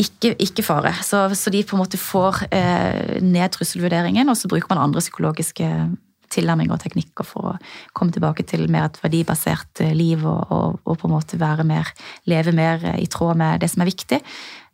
[0.00, 0.90] Ikke, ikke fare.
[1.06, 5.02] Så, så, de på en måte får eh, ned trusselvurderingen, og så bruker man andre
[5.04, 5.68] psykologiske
[6.34, 7.54] tilnærminger og teknikker for å
[7.94, 11.66] komme tilbake til mer et verdibasert eh, liv og, og, og på en måte være
[11.68, 11.94] mer,
[12.30, 14.20] leve mer i tråd med det som er viktig.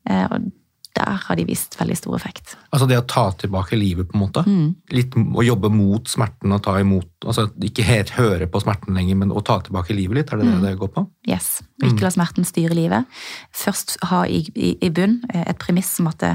[0.08, 0.48] Eh, og
[0.96, 2.56] der har de vist veldig stor effekt.
[2.74, 4.42] Altså det å ta tilbake livet, på en måte?
[4.46, 4.68] Mm.
[4.94, 9.18] Litt Å jobbe mot smerten og ta imot altså Ikke helt høre på smerten lenger,
[9.22, 10.32] men å ta tilbake livet litt?
[10.32, 10.52] Er det mm.
[10.56, 11.04] det det går på?
[11.30, 11.60] Yes.
[11.84, 13.20] Ikke la smerten styre livet.
[13.56, 16.34] Først ha i, i, i bunn et premiss om at det,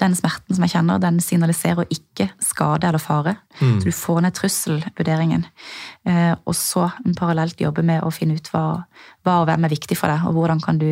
[0.00, 3.36] den smerten som jeg kjenner, den signaliserer ikke skade eller fare.
[3.60, 3.78] Mm.
[3.80, 5.46] Så du får ned trusselvurderingen.
[6.08, 8.64] Eh, og så parallelt jobbe med å finne ut hva,
[9.24, 10.90] hva, og hvem er viktig for deg, og hvordan kan du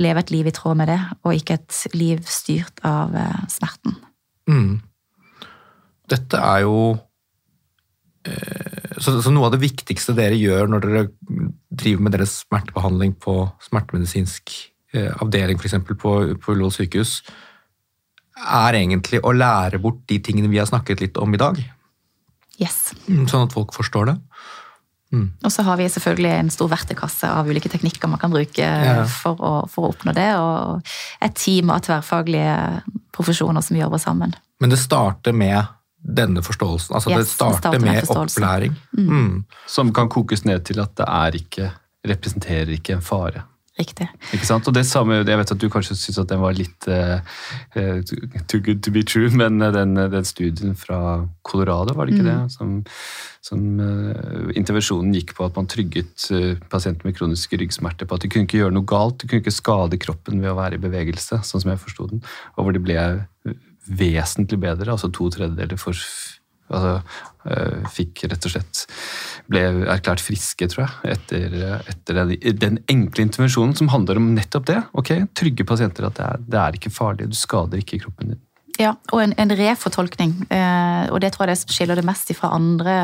[0.00, 3.94] leve et liv i tråd med det, og ikke et liv styrt av eh, smerten.
[4.50, 4.80] Mm.
[6.10, 6.80] Dette er jo
[8.26, 11.04] eh, så, så, noe av det viktigste dere gjør når dere
[11.70, 14.56] driver med deres smertebehandling på smertemedisinsk
[14.90, 15.76] avdeling, f.eks.
[15.86, 17.20] på, på Ullevål sykehus,
[18.40, 21.60] er egentlig å lære bort de tingene vi har snakket litt om i dag.
[22.60, 22.90] Yes.
[23.08, 24.16] Mm, sånn at folk forstår det.
[25.10, 25.26] Mm.
[25.42, 29.02] Og så har vi selvfølgelig en stor verktøykasse av ulike teknikker man kan bruke ja.
[29.10, 30.86] for, å, for, å, oppnå det, og
[31.24, 32.54] et team av tverrfaglige
[33.16, 34.36] profesjoner som jobber sammen.
[34.62, 35.64] Men det starter med
[36.00, 36.94] denne forståelsen?
[36.96, 38.76] Altså yes, det starter, starter med, med opplæring?
[38.96, 39.08] Mm.
[39.10, 39.44] mm.
[39.68, 41.72] Som kan kokes ned til at det er ikke
[42.06, 43.44] representerer ikke en fare.
[43.80, 44.06] Riktig.
[44.36, 44.66] Ikke sant?
[44.68, 47.22] Og det samme, Jeg vet at du kanskje syns at den var litt uh,
[48.50, 52.30] too good to be true, men den, den, studien fra Colorado, var det ikke mm.
[52.30, 52.52] det?
[52.52, 52.74] Som,
[53.40, 58.26] som uh, intervensjonen gikk på at man trygget uh, pasienter med kroniske ryggsmerter på at
[58.26, 60.84] de kunne ikke gjøre noe galt, de kunne ikke skade kroppen ved å være i
[60.84, 62.24] bevegelse, sånn som jeg forsto den.
[62.56, 63.00] Og hvor de ble
[63.90, 65.96] vesentlig bedre, altså to tredjedeler for
[66.70, 67.00] altså,
[67.94, 68.82] fikk rett og slett
[69.50, 71.54] ble erklært friske, tror jeg, etter,
[71.88, 74.76] etter den, den, enkle intervensjonen som handler om nettopp det.
[74.92, 78.42] ok, Trygge pasienter at det er, det er ikke farlig, du skader ikke kroppen din.
[78.80, 80.36] Ja, og en, en refortolkning.
[80.52, 82.94] Eh, og det tror jeg det skiller det mest fra andre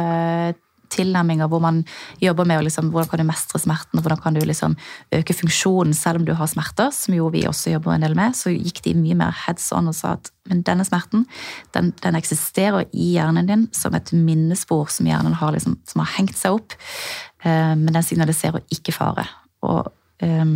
[0.92, 1.82] tilnærminger hvor man
[2.22, 4.76] jobber med liksom, hvordan kan du mestre smerten, og hvordan kan du liksom
[5.14, 8.36] øke funksjonen selv om du har smerter, som jo vi også jobber en del med,
[8.36, 11.24] så gikk de mye mer heads on og sa at men denne smerten
[11.74, 16.12] den, den eksisterer i hjernen din som et minnespor som hjernen har, liksom, som har
[16.16, 16.76] hengt seg opp,
[17.42, 19.26] eh, men den signaliserer ikke fare.
[19.66, 19.90] Og,
[20.22, 20.46] eh,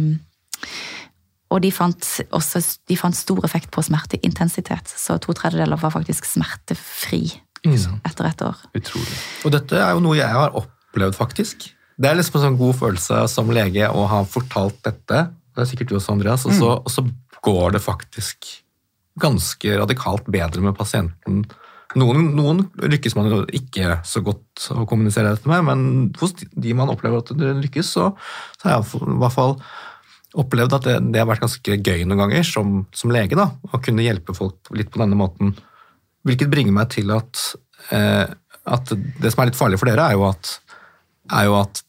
[1.50, 6.28] og de fant, også, de fant stor effekt på smerteintensitet, så to tredjedeler var faktisk
[6.28, 7.24] smertefri
[7.66, 8.00] mm.
[8.08, 8.62] etter et år.
[8.76, 9.18] Utrolig.
[9.44, 11.68] Og dette er jo noe jeg har opplevd, faktisk.
[12.00, 15.68] Det er liksom en sånn god følelse som lege å ha fortalt dette, det er
[15.68, 16.84] sikkert du også, Andreas, og så, mm.
[16.86, 17.04] og så
[17.44, 18.46] går det faktisk
[19.20, 21.42] ganske radikalt bedre med pasienten.
[21.98, 25.80] Noen, noen, lykkes man jo ikke så godt å kommunisere dette med, men
[26.20, 28.12] hos de man opplever at det lykkes, så,
[28.60, 29.56] så har jeg i hvert fall
[30.38, 33.34] opplevd at det, det, har vært ganske gøy noen ganger som, som lege.
[33.34, 35.56] da, Å kunne hjelpe folk litt på denne måten.
[36.26, 37.44] Hvilket bringer meg til at,
[37.96, 38.26] eh,
[38.74, 40.56] at, det som er litt farlig for dere, er jo at,
[41.32, 41.82] er jo at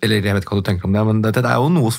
[0.00, 1.92] Eller jeg vet ikke hva du tenker om det, men dette det er jo noe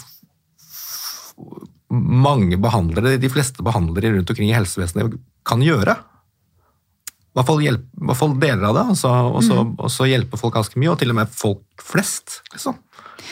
[1.92, 5.98] mange behandlere, de fleste behandlere rundt omkring i helsevesenet kan gjøre.
[7.32, 9.74] I hvert fall, hjelp, i hvert fall deler av det, og så, og, så, mm.
[9.80, 12.42] og så hjelpe folk ganske mye, og til og med folk flest.
[12.56, 12.80] Liksom.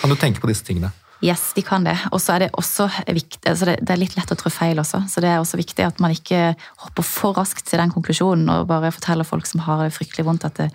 [0.02, 0.92] Kan du tenke på disse tingene?
[1.20, 1.98] Yes, de kan det.
[2.16, 4.80] Og så er det også viktig, altså det, det, er litt lett å trå feil
[4.80, 5.02] også.
[5.12, 6.54] Så det er også viktig at man ikke
[6.86, 10.48] hopper for raskt til den konklusjonen og bare forteller folk som har det fryktelig vondt
[10.48, 10.70] at det,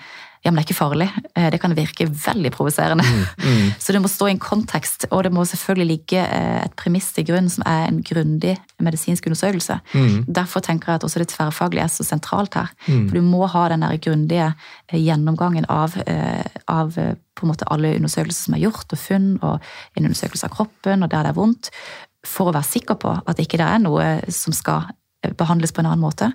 [0.45, 1.07] ja, men det er ikke farlig.
[1.33, 3.05] Eh, det kan virke veldig provoserende.
[3.09, 3.69] Mm, mm.
[3.83, 7.09] Så det må stå i en kontekst, og det må selvfølgelig ligge eh, et premiss
[7.17, 8.53] til grunn som er en grundig
[8.85, 9.79] medisinsk undersøkelse.
[9.95, 10.27] Mm.
[10.29, 12.69] Derfor tenker jeg at også det tverrfaglige er så sentralt her.
[12.85, 13.07] Mm.
[13.09, 15.97] For du må ha den der grundige eh, gjennomgangen av,
[16.69, 19.65] av på en måte alle undersøkelser som er gjort, og funn, og
[19.97, 21.73] en undersøkelse av kroppen, og der det er vondt,
[22.25, 24.93] for å være sikker på at det ikke er noe som skal
[25.41, 26.31] behandles på en annen måte.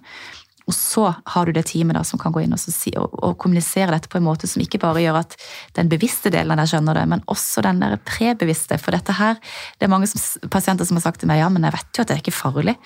[0.70, 3.34] Og så har du det teamet da, som kan gå inn og, si, og, og,
[3.42, 5.34] kommunisere dette på en måte som ikke bare gjør at
[5.80, 8.78] den bevisste delen av deg skjønner det, men også den der prebevisste.
[8.82, 9.40] For dette her,
[9.80, 10.22] det er mange som,
[10.54, 12.38] pasienter som har sagt til meg ja, men jeg vet jo at det er ikke
[12.38, 12.78] farlig.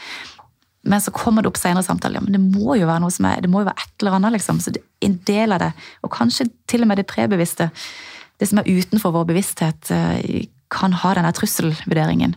[0.88, 2.22] Men så kommer det opp senere samtaler.
[2.22, 4.18] Ja, men det må jo være noe som er, det må jo være et eller
[4.20, 4.64] annet, liksom.
[4.64, 5.72] Så det, en del av det,
[6.04, 7.70] og kanskje til og med det prebevisste,
[8.40, 12.36] det som er utenfor vår bevissthet, eh, kan ha denne trusselvurderingen.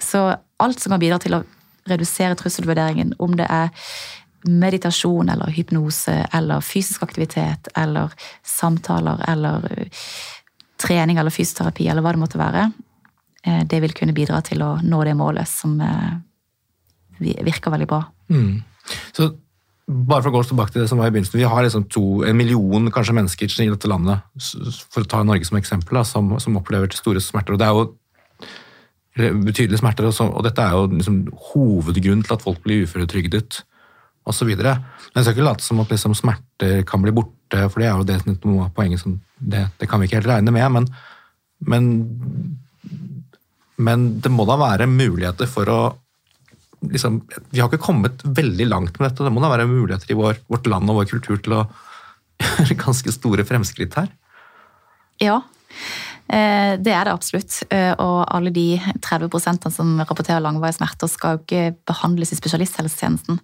[0.00, 1.44] Så alt som kan bidra til å
[1.88, 3.70] redusere trusselvurderingen, om det er
[4.48, 8.12] meditasjon eller hypnose eller fysisk aktivitet eller
[8.46, 10.06] samtaler eller uh,
[10.80, 12.70] trening eller fysioterapi eller hva det måtte være,
[13.46, 16.16] uh, det vil kunne bidra til å nå det målet som uh,
[17.20, 18.02] virker veldig bra.
[18.32, 18.62] Mm.
[19.12, 19.32] Så
[19.90, 22.22] bare for å gå tilbake til det som var i begynnelsen, Vi har liksom to,
[22.24, 24.22] en million kanskje mennesker i dette landet,
[24.90, 27.54] for å ta Norge som eksempel, da, som, som, opplever store smerter.
[27.54, 31.18] og det er jo betydelige smerter, og, så, og dette er jo liksom
[31.50, 33.64] hovedgrunnen til at folk blir uføretrygdet
[34.30, 34.50] osv.
[34.50, 37.98] Men jeg skal ikke late som at liksom smerter kan bli borte, for det er
[37.98, 40.76] jo det noe av poenget som det, det, kan vi ikke helt regne med.
[40.76, 40.88] Men,
[41.70, 41.90] men,
[43.76, 45.80] men, det må da være muligheter for å
[46.86, 47.20] liksom,
[47.50, 49.26] Vi har ikke kommet veldig langt med dette.
[49.26, 51.64] Det må da være muligheter i vår, vårt land og vår kultur til å
[52.44, 54.12] gjøre ganske store fremskritt her?
[55.20, 55.42] Ja.
[56.30, 57.56] Eh, det er det absolutt.
[57.74, 63.40] Eh, og alle de 30% som rapporterer langvarige smerter, skal jo ikke behandles i spesialisthelsetjenesten.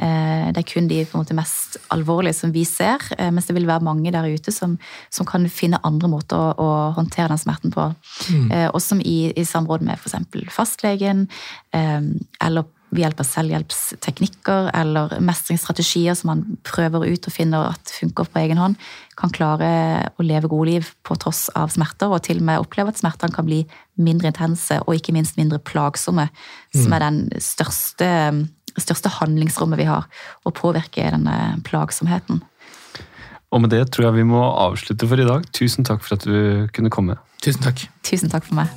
[0.00, 3.84] Eh, det er kun de måte mest alvorlige som vi ser, mens det vil være
[3.84, 4.78] mange der ute som,
[5.12, 7.90] som kan finne andre måter å, å håndtere den smerten på.
[8.32, 8.52] Mm.
[8.72, 10.54] Og som i, i samråd med f.eks.
[10.54, 11.26] fastlegen
[11.72, 18.28] eller ved hjelp av selvhjelpsteknikker eller mestringsstrategier som man prøver ut og finner at funker
[18.28, 18.76] på egen hånd,
[19.18, 19.70] kan klare
[20.20, 23.34] å leve gode liv på tross av smerter, og til og med oppleve at smertene
[23.34, 23.62] kan bli
[23.96, 26.80] mindre intense og ikke minst mindre plagsomme, mm.
[26.84, 28.08] som er den største,
[28.76, 30.08] største handlingsrommet vi har,
[30.44, 31.38] å påvirke denne
[31.68, 32.44] plagsomheten.
[33.52, 35.44] Og med det tror jeg vi må avslutte for i dag.
[35.52, 37.18] Tusen takk for at du kunne komme.
[37.44, 37.84] Tusen takk.
[38.06, 38.70] Tusen takk for meg.